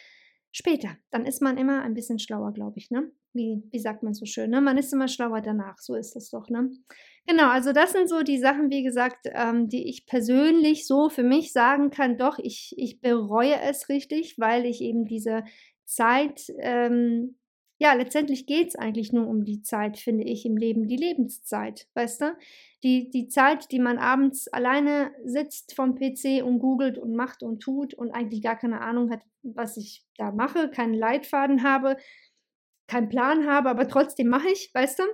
später. 0.53 0.97
Dann 1.11 1.27
ist 1.27 1.43
man 1.43 1.59
immer 1.59 1.83
ein 1.83 1.95
bisschen 1.95 2.21
schlauer, 2.21 2.53
glaube 2.53 2.79
ich, 2.79 2.91
ne? 2.91 3.11
Wie, 3.33 3.65
wie 3.73 3.81
sagt 3.81 4.05
man 4.05 4.15
so 4.15 4.25
schön, 4.27 4.51
ne? 4.51 4.61
Man 4.61 4.79
ist 4.79 4.93
immer 4.93 5.09
schlauer 5.09 5.41
danach, 5.41 5.79
so 5.79 5.97
ist 5.97 6.15
das 6.15 6.31
doch, 6.31 6.49
ne? 6.49 6.71
Genau, 7.27 7.49
also 7.49 7.73
das 7.73 7.93
sind 7.93 8.09
so 8.09 8.23
die 8.23 8.39
Sachen, 8.39 8.71
wie 8.71 8.83
gesagt, 8.83 9.27
ähm, 9.33 9.69
die 9.69 9.89
ich 9.89 10.05
persönlich 10.07 10.87
so 10.87 11.09
für 11.09 11.23
mich 11.23 11.53
sagen 11.53 11.91
kann, 11.91 12.19
doch, 12.19 12.39
ich, 12.39 12.75
ich 12.77 13.01
bereue 13.01 13.59
es 13.63 13.89
richtig, 13.89 14.39
weil 14.39 14.67
ich 14.67 14.83
eben 14.83 15.07
diese 15.07 15.43
Zeit, 15.87 16.53
ähm, 16.59 17.39
ja, 17.79 17.95
letztendlich 17.95 18.47
geht 18.47 18.69
es 18.69 18.77
eigentlich 18.77 19.13
nur 19.13 19.27
um 19.27 19.45
die 19.45 19.63
Zeit, 19.63 19.99
finde 19.99 20.25
ich, 20.25 20.45
im 20.45 20.57
Leben, 20.57 20.87
die 20.87 20.97
Lebenszeit, 20.97 21.87
weißt 21.95 22.21
du? 22.21 22.37
Die, 22.83 23.11
die 23.11 23.29
Zeit, 23.29 23.73
die 23.73 23.81
man 23.81 23.99
abends 23.99 24.47
alleine 24.49 25.11
sitzt 25.25 25.75
vom 25.75 25.95
PC 25.95 26.43
und 26.43 26.59
googelt 26.59 26.99
und 26.99 27.17
macht 27.17 27.43
und 27.43 27.61
tut 27.61 27.95
und 27.95 28.11
eigentlich 28.13 28.43
gar 28.43 28.57
keine 28.57 28.83
Ahnung 28.83 29.11
hat, 29.11 29.21
was 29.43 29.77
ich 29.79 30.05
da 30.19 30.31
mache, 30.31 30.71
keinen 30.71 30.95
Leitfaden 30.95 31.63
habe, 31.63 31.97
keinen 32.89 33.09
Plan 33.09 33.47
habe, 33.47 33.71
aber 33.71 33.89
trotzdem 33.89 34.29
mache 34.29 34.49
ich, 34.51 34.71
weißt 34.75 35.01
du? 35.01 35.05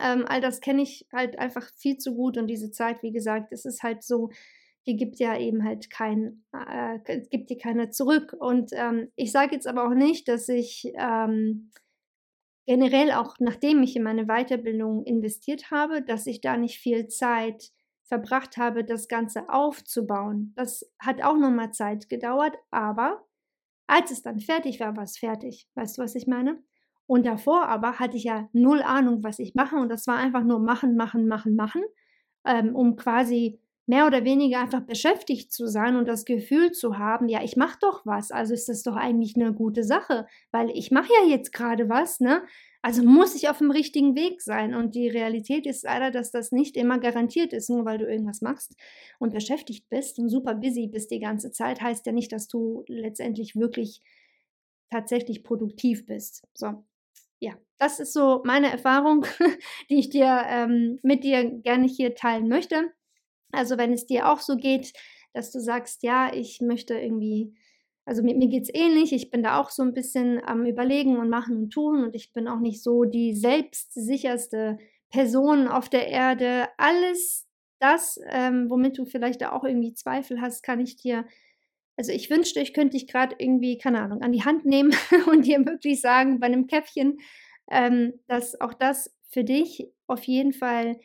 Ähm, 0.00 0.24
all 0.26 0.40
das 0.40 0.60
kenne 0.60 0.82
ich 0.82 1.06
halt 1.12 1.38
einfach 1.38 1.70
viel 1.76 1.96
zu 1.98 2.14
gut 2.14 2.36
und 2.36 2.46
diese 2.46 2.70
Zeit, 2.70 3.02
wie 3.02 3.12
gesagt, 3.12 3.52
es 3.52 3.64
ist 3.64 3.82
halt 3.82 4.02
so, 4.02 4.30
die 4.86 4.96
gibt 4.96 5.18
ja 5.18 5.36
eben 5.38 5.64
halt 5.64 5.90
kein, 5.90 6.44
äh, 6.52 6.98
gibt 7.30 7.50
dir 7.50 7.58
keiner 7.58 7.90
zurück. 7.90 8.34
Und 8.38 8.72
ähm, 8.74 9.10
ich 9.16 9.32
sage 9.32 9.54
jetzt 9.54 9.66
aber 9.66 9.86
auch 9.86 9.94
nicht, 9.94 10.28
dass 10.28 10.48
ich 10.48 10.92
ähm, 10.96 11.70
generell 12.66 13.12
auch 13.12 13.36
nachdem 13.40 13.82
ich 13.82 13.96
in 13.96 14.02
meine 14.02 14.26
Weiterbildung 14.26 15.04
investiert 15.04 15.70
habe, 15.70 16.02
dass 16.02 16.26
ich 16.26 16.40
da 16.40 16.56
nicht 16.56 16.78
viel 16.78 17.08
Zeit 17.08 17.72
verbracht 18.04 18.56
habe, 18.56 18.84
das 18.84 19.08
Ganze 19.08 19.48
aufzubauen. 19.48 20.52
Das 20.56 20.90
hat 20.98 21.22
auch 21.22 21.36
nochmal 21.36 21.72
Zeit 21.72 22.08
gedauert, 22.08 22.56
aber 22.70 23.24
als 23.86 24.10
es 24.10 24.22
dann 24.22 24.40
fertig 24.40 24.80
war, 24.80 24.96
war 24.96 25.04
es 25.04 25.18
fertig. 25.18 25.68
Weißt 25.74 25.98
du, 25.98 26.02
was 26.02 26.14
ich 26.14 26.26
meine? 26.26 26.62
Und 27.10 27.26
davor 27.26 27.66
aber 27.66 27.98
hatte 27.98 28.16
ich 28.16 28.22
ja 28.22 28.48
null 28.52 28.82
Ahnung, 28.82 29.24
was 29.24 29.40
ich 29.40 29.56
mache. 29.56 29.74
Und 29.74 29.88
das 29.88 30.06
war 30.06 30.16
einfach 30.16 30.44
nur 30.44 30.60
machen, 30.60 30.94
machen, 30.94 31.26
machen, 31.26 31.56
machen, 31.56 31.82
ähm, 32.46 32.76
um 32.76 32.94
quasi 32.94 33.58
mehr 33.86 34.06
oder 34.06 34.24
weniger 34.24 34.60
einfach 34.60 34.82
beschäftigt 34.82 35.52
zu 35.52 35.66
sein 35.66 35.96
und 35.96 36.06
das 36.06 36.24
Gefühl 36.24 36.70
zu 36.70 36.98
haben, 36.98 37.28
ja, 37.28 37.42
ich 37.42 37.56
mache 37.56 37.78
doch 37.80 38.06
was. 38.06 38.30
Also 38.30 38.54
ist 38.54 38.68
das 38.68 38.84
doch 38.84 38.94
eigentlich 38.94 39.34
eine 39.34 39.52
gute 39.52 39.82
Sache, 39.82 40.28
weil 40.52 40.70
ich 40.70 40.92
mache 40.92 41.10
ja 41.24 41.28
jetzt 41.28 41.52
gerade 41.52 41.88
was, 41.88 42.20
ne? 42.20 42.44
Also 42.80 43.02
muss 43.02 43.34
ich 43.34 43.48
auf 43.48 43.58
dem 43.58 43.72
richtigen 43.72 44.14
Weg 44.14 44.40
sein. 44.40 44.72
Und 44.76 44.94
die 44.94 45.08
Realität 45.08 45.66
ist 45.66 45.82
leider, 45.82 46.12
dass 46.12 46.30
das 46.30 46.52
nicht 46.52 46.76
immer 46.76 47.00
garantiert 47.00 47.52
ist, 47.52 47.70
nur 47.70 47.84
weil 47.86 47.98
du 47.98 48.06
irgendwas 48.06 48.40
machst 48.40 48.76
und 49.18 49.32
beschäftigt 49.34 49.88
bist 49.88 50.20
und 50.20 50.28
super 50.28 50.54
busy 50.54 50.86
bist 50.86 51.10
die 51.10 51.18
ganze 51.18 51.50
Zeit, 51.50 51.80
heißt 51.80 52.06
ja 52.06 52.12
nicht, 52.12 52.30
dass 52.30 52.46
du 52.46 52.84
letztendlich 52.86 53.56
wirklich 53.56 54.00
tatsächlich 54.90 55.42
produktiv 55.42 56.06
bist. 56.06 56.46
So, 56.54 56.84
das 57.80 57.98
ist 57.98 58.12
so 58.12 58.42
meine 58.44 58.70
Erfahrung, 58.70 59.24
die 59.90 59.98
ich 59.98 60.10
dir 60.10 60.44
ähm, 60.46 61.00
mit 61.02 61.24
dir 61.24 61.44
gerne 61.44 61.86
hier 61.86 62.14
teilen 62.14 62.46
möchte. 62.48 62.92
Also 63.52 63.78
wenn 63.78 63.92
es 63.92 64.06
dir 64.06 64.30
auch 64.30 64.40
so 64.40 64.56
geht, 64.56 64.92
dass 65.32 65.50
du 65.50 65.60
sagst, 65.60 66.02
ja, 66.02 66.32
ich 66.32 66.60
möchte 66.60 66.94
irgendwie, 66.94 67.54
also 68.04 68.22
mit 68.22 68.36
mir 68.36 68.48
geht 68.48 68.64
es 68.64 68.74
ähnlich, 68.74 69.14
ich 69.14 69.30
bin 69.30 69.42
da 69.42 69.58
auch 69.58 69.70
so 69.70 69.82
ein 69.82 69.94
bisschen 69.94 70.42
am 70.44 70.66
Überlegen 70.66 71.16
und 71.16 71.30
machen 71.30 71.56
und 71.56 71.70
tun 71.70 72.04
und 72.04 72.14
ich 72.14 72.34
bin 72.34 72.48
auch 72.48 72.60
nicht 72.60 72.82
so 72.82 73.04
die 73.04 73.34
selbstsicherste 73.34 74.78
Person 75.10 75.66
auf 75.66 75.88
der 75.88 76.08
Erde. 76.08 76.68
Alles 76.76 77.48
das, 77.78 78.20
ähm, 78.28 78.68
womit 78.68 78.98
du 78.98 79.06
vielleicht 79.06 79.40
da 79.40 79.52
auch 79.52 79.64
irgendwie 79.64 79.94
Zweifel 79.94 80.42
hast, 80.42 80.62
kann 80.62 80.80
ich 80.80 80.96
dir 80.96 81.24
also 81.96 82.12
ich 82.12 82.30
wünschte, 82.30 82.60
ich 82.60 82.72
könnte 82.72 82.96
dich 82.96 83.06
gerade 83.06 83.36
irgendwie, 83.38 83.76
keine 83.76 84.00
Ahnung, 84.00 84.22
an 84.22 84.32
die 84.32 84.42
Hand 84.42 84.64
nehmen 84.64 84.94
und 85.26 85.44
dir 85.44 85.58
wirklich 85.66 86.00
sagen 86.00 86.40
bei 86.40 86.46
einem 86.46 86.66
Käffchen, 86.66 87.18
ähm, 87.70 88.14
dass 88.26 88.60
auch 88.60 88.74
das 88.74 89.14
für 89.28 89.44
dich 89.44 89.88
auf 90.06 90.24
jeden 90.24 90.52
Fall 90.52 90.98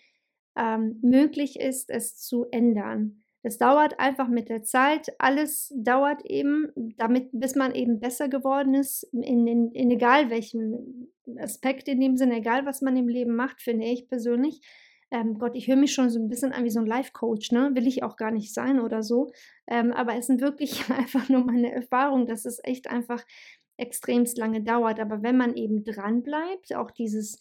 ähm, 0.57 0.99
möglich 1.01 1.59
ist, 1.59 1.89
es 1.89 2.17
zu 2.17 2.45
ändern. 2.51 3.23
Es 3.43 3.59
dauert 3.59 3.99
einfach 3.99 4.27
mit 4.27 4.49
der 4.49 4.63
Zeit. 4.63 5.13
Alles 5.19 5.71
dauert 5.77 6.25
eben, 6.25 6.71
damit, 6.97 7.29
bis 7.31 7.55
man 7.55 7.75
eben 7.75 7.99
besser 7.99 8.27
geworden 8.27 8.73
ist, 8.73 9.03
in, 9.13 9.45
in, 9.45 9.71
in 9.71 9.91
egal 9.91 10.31
welchem 10.31 11.09
Aspekt 11.37 11.87
in 11.87 11.99
dem 11.99 12.17
Sinne, 12.17 12.37
egal 12.37 12.65
was 12.65 12.81
man 12.81 12.97
im 12.97 13.07
Leben 13.07 13.35
macht, 13.35 13.61
finde 13.61 13.85
ich 13.85 14.07
persönlich 14.07 14.61
ähm, 15.11 15.37
Gott, 15.37 15.55
ich 15.55 15.67
höre 15.67 15.75
mich 15.75 15.93
schon 15.93 16.09
so 16.09 16.19
ein 16.19 16.27
bisschen 16.27 16.51
an 16.51 16.63
wie 16.63 16.69
so 16.69 16.79
ein 16.79 16.85
Life-Coach, 16.85 17.51
ne? 17.51 17.71
Will 17.73 17.87
ich 17.87 18.03
auch 18.03 18.17
gar 18.17 18.31
nicht 18.31 18.53
sein 18.53 18.79
oder 18.79 19.03
so. 19.03 19.31
Ähm, 19.67 19.93
aber 19.93 20.15
es 20.15 20.27
sind 20.27 20.41
wirklich 20.41 20.89
einfach 20.89 21.29
nur 21.29 21.45
meine 21.45 21.71
Erfahrungen, 21.71 22.25
dass 22.25 22.45
es 22.45 22.59
echt 22.63 22.89
einfach 22.89 23.23
extremst 23.77 24.37
lange 24.37 24.61
dauert. 24.61 24.99
Aber 24.99 25.23
wenn 25.23 25.37
man 25.37 25.55
eben 25.55 25.83
dran 25.83 26.23
bleibt, 26.23 26.73
auch 26.75 26.91
dieses 26.91 27.39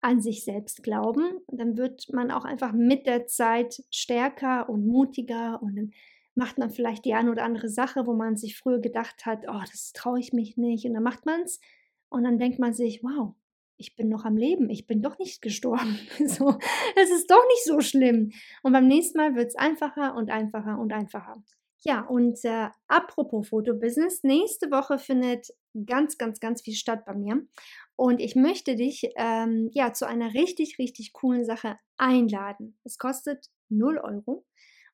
an 0.00 0.20
sich 0.20 0.44
selbst 0.44 0.82
glauben, 0.82 1.40
dann 1.48 1.76
wird 1.76 2.12
man 2.12 2.30
auch 2.30 2.44
einfach 2.44 2.72
mit 2.72 3.06
der 3.06 3.26
Zeit 3.26 3.82
stärker 3.90 4.68
und 4.68 4.86
mutiger 4.86 5.60
und 5.62 5.76
dann 5.76 5.92
macht 6.34 6.58
man 6.58 6.70
vielleicht 6.70 7.04
die 7.04 7.14
eine 7.14 7.30
oder 7.30 7.42
andere 7.42 7.68
Sache, 7.68 8.06
wo 8.06 8.14
man 8.14 8.36
sich 8.36 8.56
früher 8.56 8.78
gedacht 8.78 9.26
hat, 9.26 9.44
oh, 9.48 9.60
das 9.70 9.92
traue 9.92 10.18
ich 10.18 10.32
mich 10.32 10.56
nicht. 10.56 10.86
Und 10.86 10.94
dann 10.94 11.02
macht 11.02 11.26
man 11.26 11.42
es 11.42 11.60
und 12.08 12.24
dann 12.24 12.38
denkt 12.38 12.58
man 12.58 12.72
sich, 12.72 13.02
wow, 13.02 13.34
ich 13.76 13.96
bin 13.96 14.08
noch 14.08 14.24
am 14.24 14.36
Leben, 14.36 14.70
ich 14.70 14.86
bin 14.86 15.02
doch 15.02 15.18
nicht 15.18 15.42
gestorben. 15.42 15.98
so, 16.26 16.58
es 16.96 17.10
ist 17.10 17.30
doch 17.30 17.44
nicht 17.48 17.64
so 17.64 17.80
schlimm. 17.80 18.32
Und 18.62 18.72
beim 18.72 18.86
nächsten 18.86 19.18
Mal 19.18 19.34
wird 19.34 19.48
es 19.48 19.56
einfacher 19.56 20.14
und 20.14 20.30
einfacher 20.30 20.78
und 20.78 20.92
einfacher. 20.92 21.42
Ja, 21.82 22.02
und 22.02 22.44
äh, 22.44 22.68
apropos 22.88 23.48
Fotobusiness, 23.48 24.22
nächste 24.22 24.70
Woche 24.70 24.98
findet 24.98 25.48
ganz, 25.86 26.18
ganz, 26.18 26.40
ganz 26.40 26.62
viel 26.62 26.74
statt 26.74 27.04
bei 27.06 27.14
mir. 27.14 27.46
Und 27.96 28.20
ich 28.20 28.34
möchte 28.34 28.76
dich 28.76 29.10
ähm, 29.16 29.70
ja 29.72 29.92
zu 29.92 30.06
einer 30.06 30.34
richtig, 30.34 30.78
richtig 30.78 31.12
coolen 31.12 31.44
Sache 31.44 31.76
einladen. 31.96 32.78
Es 32.84 32.98
kostet 32.98 33.46
0 33.68 33.98
Euro. 33.98 34.44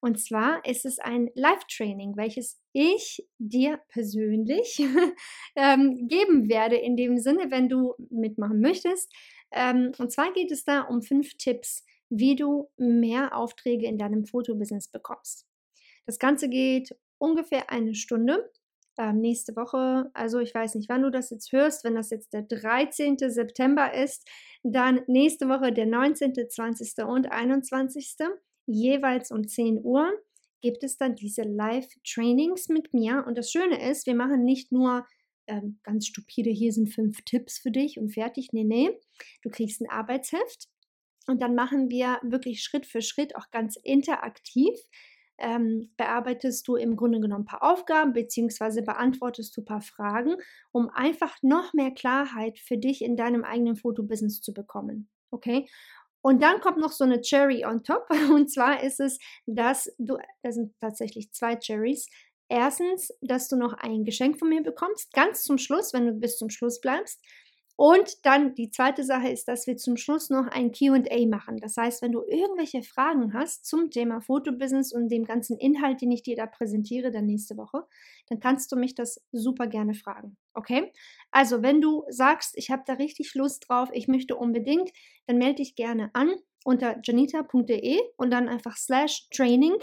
Und 0.00 0.20
zwar 0.20 0.64
ist 0.64 0.84
es 0.84 0.98
ein 0.98 1.30
Live-Training, 1.34 2.16
welches 2.16 2.60
ich 2.72 3.26
dir 3.38 3.80
persönlich 3.88 4.78
ähm, 5.56 6.06
geben 6.08 6.48
werde, 6.48 6.76
in 6.76 6.96
dem 6.96 7.18
Sinne, 7.18 7.50
wenn 7.50 7.68
du 7.68 7.94
mitmachen 8.10 8.60
möchtest. 8.60 9.12
Ähm, 9.52 9.92
und 9.98 10.12
zwar 10.12 10.32
geht 10.32 10.52
es 10.52 10.64
da 10.64 10.82
um 10.82 11.02
fünf 11.02 11.36
Tipps, 11.38 11.84
wie 12.08 12.36
du 12.36 12.68
mehr 12.76 13.36
Aufträge 13.36 13.86
in 13.86 13.98
deinem 13.98 14.26
Fotobusiness 14.26 14.88
bekommst. 14.88 15.46
Das 16.06 16.18
Ganze 16.18 16.48
geht 16.48 16.94
ungefähr 17.18 17.70
eine 17.70 17.94
Stunde. 17.94 18.50
Ähm, 18.98 19.20
nächste 19.20 19.54
Woche, 19.56 20.10
also 20.14 20.38
ich 20.38 20.54
weiß 20.54 20.74
nicht, 20.74 20.88
wann 20.88 21.02
du 21.02 21.10
das 21.10 21.30
jetzt 21.30 21.52
hörst, 21.52 21.84
wenn 21.84 21.94
das 21.94 22.10
jetzt 22.10 22.32
der 22.32 22.42
13. 22.42 23.18
September 23.18 23.92
ist, 23.92 24.26
dann 24.62 25.02
nächste 25.06 25.48
Woche 25.48 25.72
der 25.72 25.86
19., 25.86 26.34
20. 26.48 27.04
und 27.04 27.30
21 27.30 28.16
jeweils 28.66 29.30
um 29.30 29.46
10 29.46 29.82
Uhr 29.82 30.12
gibt 30.60 30.82
es 30.82 30.96
dann 30.96 31.14
diese 31.14 31.42
Live-Trainings 31.42 32.68
mit 32.68 32.92
mir. 32.92 33.24
Und 33.26 33.38
das 33.38 33.50
Schöne 33.50 33.88
ist, 33.88 34.06
wir 34.06 34.14
machen 34.14 34.44
nicht 34.44 34.72
nur 34.72 35.06
ähm, 35.46 35.78
ganz 35.82 36.06
stupide, 36.06 36.50
hier 36.50 36.72
sind 36.72 36.88
fünf 36.88 37.22
Tipps 37.22 37.58
für 37.58 37.70
dich 37.70 37.98
und 37.98 38.10
fertig. 38.10 38.48
Nee, 38.52 38.64
nee. 38.64 38.90
Du 39.42 39.50
kriegst 39.50 39.80
ein 39.80 39.90
Arbeitsheft 39.90 40.68
und 41.26 41.40
dann 41.40 41.54
machen 41.54 41.90
wir 41.90 42.18
wirklich 42.22 42.62
Schritt 42.62 42.86
für 42.86 43.02
Schritt 43.02 43.36
auch 43.36 43.50
ganz 43.50 43.76
interaktiv. 43.76 44.74
Ähm, 45.38 45.90
bearbeitest 45.96 46.66
du 46.66 46.76
im 46.76 46.96
Grunde 46.96 47.20
genommen 47.20 47.42
ein 47.42 47.46
paar 47.46 47.62
Aufgaben 47.62 48.12
beziehungsweise 48.14 48.82
beantwortest 48.82 49.56
du 49.56 49.60
ein 49.60 49.66
paar 49.66 49.82
Fragen, 49.82 50.36
um 50.72 50.88
einfach 50.88 51.36
noch 51.42 51.74
mehr 51.74 51.90
Klarheit 51.90 52.58
für 52.58 52.78
dich 52.78 53.02
in 53.02 53.16
deinem 53.16 53.44
eigenen 53.44 53.76
Fotobusiness 53.76 54.40
zu 54.40 54.54
bekommen. 54.54 55.08
Okay? 55.30 55.68
Und 56.22 56.42
dann 56.42 56.60
kommt 56.60 56.78
noch 56.78 56.90
so 56.90 57.04
eine 57.04 57.20
Cherry 57.20 57.64
on 57.64 57.84
top. 57.84 58.08
Und 58.34 58.50
zwar 58.50 58.82
ist 58.82 58.98
es, 58.98 59.18
dass 59.46 59.94
du, 59.98 60.18
das 60.42 60.56
sind 60.56 60.74
tatsächlich 60.80 61.32
zwei 61.32 61.54
Cherries. 61.54 62.08
Erstens, 62.48 63.12
dass 63.20 63.48
du 63.48 63.56
noch 63.56 63.74
ein 63.74 64.04
Geschenk 64.04 64.38
von 64.38 64.48
mir 64.48 64.62
bekommst, 64.62 65.12
ganz 65.12 65.42
zum 65.42 65.58
Schluss, 65.58 65.92
wenn 65.92 66.06
du 66.06 66.12
bis 66.12 66.36
zum 66.36 66.50
Schluss 66.50 66.80
bleibst. 66.80 67.20
Und 67.76 68.24
dann 68.24 68.54
die 68.54 68.70
zweite 68.70 69.04
Sache 69.04 69.28
ist, 69.28 69.48
dass 69.48 69.66
wir 69.66 69.76
zum 69.76 69.98
Schluss 69.98 70.30
noch 70.30 70.46
ein 70.46 70.72
QA 70.72 71.26
machen. 71.26 71.58
Das 71.58 71.76
heißt, 71.76 72.00
wenn 72.00 72.12
du 72.12 72.22
irgendwelche 72.26 72.82
Fragen 72.82 73.34
hast 73.34 73.66
zum 73.66 73.90
Thema 73.90 74.22
Fotobusiness 74.22 74.92
und 74.92 75.10
dem 75.10 75.24
ganzen 75.24 75.58
Inhalt, 75.58 76.00
den 76.00 76.10
ich 76.10 76.22
dir 76.22 76.36
da 76.36 76.46
präsentiere, 76.46 77.10
dann 77.10 77.26
nächste 77.26 77.58
Woche, 77.58 77.84
dann 78.28 78.40
kannst 78.40 78.72
du 78.72 78.76
mich 78.76 78.94
das 78.94 79.22
super 79.30 79.66
gerne 79.66 79.92
fragen. 79.92 80.38
Okay? 80.54 80.90
Also, 81.30 81.62
wenn 81.62 81.82
du 81.82 82.04
sagst, 82.08 82.56
ich 82.56 82.70
habe 82.70 82.82
da 82.86 82.94
richtig 82.94 83.34
Lust 83.34 83.66
drauf, 83.68 83.90
ich 83.92 84.08
möchte 84.08 84.36
unbedingt, 84.36 84.90
dann 85.26 85.36
melde 85.36 85.56
dich 85.56 85.74
gerne 85.74 86.10
an 86.14 86.34
unter 86.64 86.98
janita.de 87.04 88.00
und 88.16 88.30
dann 88.30 88.48
einfach 88.48 88.76
slash 88.76 89.28
training 89.30 89.76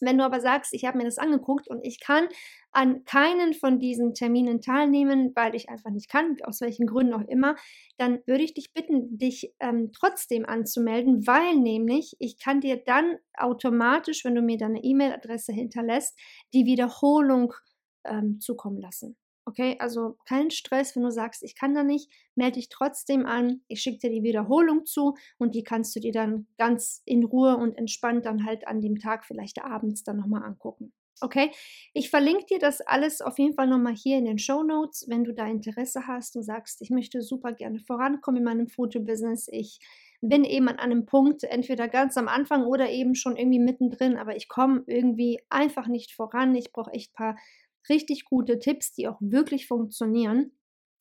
wenn 0.00 0.18
du 0.18 0.24
aber 0.24 0.40
sagst, 0.40 0.72
ich 0.74 0.84
habe 0.84 0.98
mir 0.98 1.04
das 1.04 1.18
angeguckt 1.18 1.68
und 1.68 1.84
ich 1.84 2.00
kann 2.00 2.28
an 2.70 3.04
keinen 3.04 3.54
von 3.54 3.78
diesen 3.78 4.14
Terminen 4.14 4.60
teilnehmen, 4.60 5.32
weil 5.34 5.54
ich 5.54 5.68
einfach 5.68 5.90
nicht 5.90 6.08
kann, 6.10 6.36
aus 6.44 6.60
welchen 6.60 6.86
Gründen 6.86 7.14
auch 7.14 7.26
immer, 7.28 7.56
dann 7.96 8.20
würde 8.26 8.44
ich 8.44 8.54
dich 8.54 8.72
bitten, 8.72 9.18
dich 9.18 9.54
ähm, 9.60 9.90
trotzdem 9.92 10.44
anzumelden, 10.44 11.26
weil 11.26 11.56
nämlich 11.56 12.14
ich 12.18 12.38
kann 12.38 12.60
dir 12.60 12.76
dann 12.84 13.16
automatisch, 13.34 14.24
wenn 14.24 14.34
du 14.34 14.42
mir 14.42 14.58
deine 14.58 14.82
E-Mail-Adresse 14.82 15.52
hinterlässt, 15.52 16.18
die 16.52 16.66
Wiederholung 16.66 17.54
ähm, 18.04 18.40
zukommen 18.40 18.80
lassen. 18.80 19.16
Okay, 19.48 19.76
also 19.78 20.18
kein 20.26 20.50
Stress, 20.50 20.94
wenn 20.94 21.04
du 21.04 21.10
sagst, 21.10 21.42
ich 21.42 21.54
kann 21.54 21.72
da 21.74 21.82
nicht, 21.82 22.10
melde 22.34 22.56
dich 22.56 22.68
trotzdem 22.68 23.24
an. 23.24 23.62
Ich 23.66 23.80
schicke 23.80 23.98
dir 24.00 24.10
die 24.10 24.22
Wiederholung 24.22 24.84
zu 24.84 25.14
und 25.38 25.54
die 25.54 25.64
kannst 25.64 25.96
du 25.96 26.00
dir 26.00 26.12
dann 26.12 26.46
ganz 26.58 27.00
in 27.06 27.24
Ruhe 27.24 27.56
und 27.56 27.74
entspannt 27.78 28.26
dann 28.26 28.44
halt 28.44 28.68
an 28.68 28.82
dem 28.82 28.98
Tag, 28.98 29.24
vielleicht 29.24 29.62
abends, 29.64 30.04
dann 30.04 30.18
nochmal 30.18 30.42
angucken. 30.42 30.92
Okay, 31.20 31.50
ich 31.94 32.10
verlinke 32.10 32.44
dir 32.44 32.58
das 32.58 32.80
alles 32.82 33.22
auf 33.22 33.38
jeden 33.38 33.54
Fall 33.54 33.66
nochmal 33.66 33.94
hier 33.94 34.18
in 34.18 34.26
den 34.26 34.38
Show 34.38 34.62
Notes, 34.62 35.06
wenn 35.08 35.24
du 35.24 35.32
da 35.32 35.46
Interesse 35.48 36.06
hast 36.06 36.36
und 36.36 36.42
sagst, 36.44 36.80
ich 36.82 36.90
möchte 36.90 37.22
super 37.22 37.52
gerne 37.52 37.80
vorankommen 37.80 38.38
in 38.38 38.44
meinem 38.44 38.68
Fotobusiness. 38.68 39.48
Ich 39.50 39.80
bin 40.20 40.44
eben 40.44 40.68
an 40.68 40.78
einem 40.78 41.06
Punkt, 41.06 41.42
entweder 41.42 41.88
ganz 41.88 42.16
am 42.18 42.28
Anfang 42.28 42.64
oder 42.66 42.90
eben 42.90 43.14
schon 43.14 43.36
irgendwie 43.36 43.58
mittendrin, 43.58 44.16
aber 44.16 44.36
ich 44.36 44.48
komme 44.48 44.84
irgendwie 44.86 45.40
einfach 45.48 45.88
nicht 45.88 46.12
voran. 46.12 46.54
Ich 46.54 46.70
brauche 46.72 46.92
echt 46.92 47.12
ein 47.12 47.14
paar 47.16 47.36
richtig 47.88 48.24
gute 48.24 48.58
Tipps, 48.58 48.92
die 48.92 49.08
auch 49.08 49.18
wirklich 49.20 49.66
funktionieren, 49.66 50.52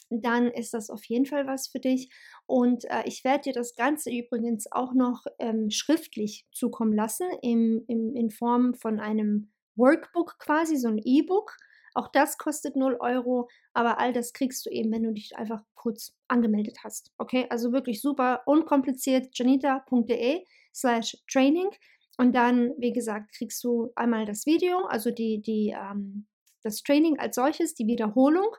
dann 0.10 0.48
ist 0.48 0.74
das 0.74 0.90
auf 0.90 1.04
jeden 1.06 1.26
Fall 1.26 1.48
was 1.48 1.68
für 1.68 1.80
dich. 1.80 2.10
Und 2.46 2.86
äh, 2.86 3.04
ich 3.06 3.24
werde 3.24 3.44
dir 3.44 3.54
das 3.54 3.76
Ganze 3.76 4.10
übrigens 4.10 4.72
auch 4.72 4.94
noch 4.94 5.26
ähm, 5.40 5.70
schriftlich 5.70 6.48
zukommen 6.52 6.94
lassen, 6.94 7.28
im, 7.42 7.84
im, 7.88 8.16
in 8.16 8.32
Form 8.32 8.74
von 8.74 9.00
einem 9.00 9.52
Workbook 9.76 10.40
quasi, 10.40 10.78
so 10.78 10.88
ein 10.88 11.00
E-Book. 11.04 11.56
Auch 11.94 12.08
das 12.10 12.38
kostet 12.38 12.76
0 12.76 12.98
Euro, 13.00 13.50
aber 13.74 14.00
all 14.00 14.14
das 14.14 14.32
kriegst 14.32 14.66
du 14.66 14.70
eben, 14.70 14.92
wenn 14.92 15.04
du 15.04 15.14
dich 15.14 15.36
einfach 15.36 15.64
kurz 15.74 16.16
angemeldet 16.28 16.80
hast. 16.84 17.12
Okay, 17.18 17.48
also 17.50 17.72
wirklich 17.72 18.02
super 18.02 18.44
unkompliziert. 18.46 19.30
janita.de 19.34 20.46
slash 20.74 21.18
training. 21.32 21.70
Und 22.18 22.34
dann, 22.34 22.74
wie 22.78 22.94
gesagt, 22.94 23.32
kriegst 23.34 23.64
du 23.64 23.92
einmal 23.96 24.26
das 24.26 24.46
Video, 24.46 24.86
also 24.86 25.12
die, 25.12 25.42
die 25.42 25.76
ähm, 25.76 26.28
das 26.64 26.84
Training 26.84 27.20
als 27.20 27.36
solches, 27.36 27.74
die 27.74 27.88
Wiederholung, 27.88 28.50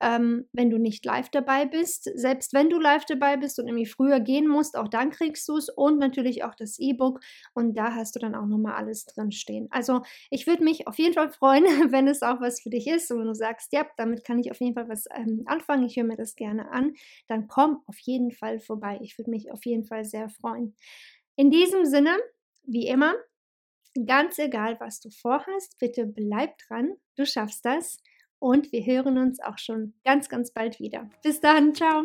ähm, 0.00 0.48
wenn 0.52 0.70
du 0.70 0.78
nicht 0.78 1.04
live 1.04 1.28
dabei 1.30 1.66
bist. 1.66 2.04
Selbst 2.14 2.52
wenn 2.52 2.70
du 2.70 2.78
live 2.78 3.04
dabei 3.04 3.36
bist 3.36 3.58
und 3.58 3.66
irgendwie 3.66 3.86
früher 3.86 4.20
gehen 4.20 4.46
musst, 4.46 4.76
auch 4.76 4.88
dann 4.88 5.10
kriegst 5.10 5.48
du 5.48 5.56
es 5.56 5.68
und 5.68 5.98
natürlich 5.98 6.44
auch 6.44 6.54
das 6.54 6.78
E-Book 6.78 7.20
und 7.54 7.74
da 7.76 7.94
hast 7.94 8.14
du 8.14 8.20
dann 8.20 8.34
auch 8.34 8.46
nochmal 8.46 8.74
alles 8.74 9.06
drin 9.06 9.32
stehen. 9.32 9.68
Also 9.70 10.02
ich 10.30 10.46
würde 10.46 10.64
mich 10.64 10.86
auf 10.86 10.98
jeden 10.98 11.14
Fall 11.14 11.30
freuen, 11.30 11.64
wenn 11.92 12.06
es 12.06 12.22
auch 12.22 12.40
was 12.40 12.60
für 12.60 12.70
dich 12.70 12.86
ist 12.86 13.10
und 13.10 13.20
wenn 13.20 13.26
du 13.26 13.34
sagst, 13.34 13.72
ja, 13.72 13.86
damit 13.96 14.24
kann 14.24 14.38
ich 14.38 14.50
auf 14.50 14.60
jeden 14.60 14.74
Fall 14.74 14.88
was 14.88 15.06
ähm, 15.14 15.42
anfangen, 15.46 15.84
ich 15.84 15.96
höre 15.96 16.04
mir 16.04 16.16
das 16.16 16.36
gerne 16.36 16.70
an, 16.70 16.94
dann 17.26 17.48
komm 17.48 17.82
auf 17.86 17.98
jeden 18.00 18.30
Fall 18.30 18.60
vorbei. 18.60 18.98
Ich 19.02 19.18
würde 19.18 19.30
mich 19.30 19.50
auf 19.50 19.64
jeden 19.64 19.84
Fall 19.84 20.04
sehr 20.04 20.28
freuen. 20.28 20.74
In 21.36 21.50
diesem 21.50 21.84
Sinne, 21.84 22.16
wie 22.64 22.86
immer, 22.86 23.14
Ganz 24.06 24.38
egal, 24.38 24.78
was 24.80 25.00
du 25.00 25.10
vorhast, 25.10 25.78
bitte 25.78 26.06
bleib 26.06 26.56
dran, 26.68 26.92
du 27.16 27.26
schaffst 27.26 27.64
das 27.64 27.98
und 28.38 28.70
wir 28.72 28.84
hören 28.84 29.18
uns 29.18 29.40
auch 29.40 29.58
schon 29.58 29.94
ganz, 30.04 30.28
ganz 30.28 30.52
bald 30.52 30.78
wieder. 30.78 31.10
Bis 31.22 31.40
dann, 31.40 31.74
ciao! 31.74 32.04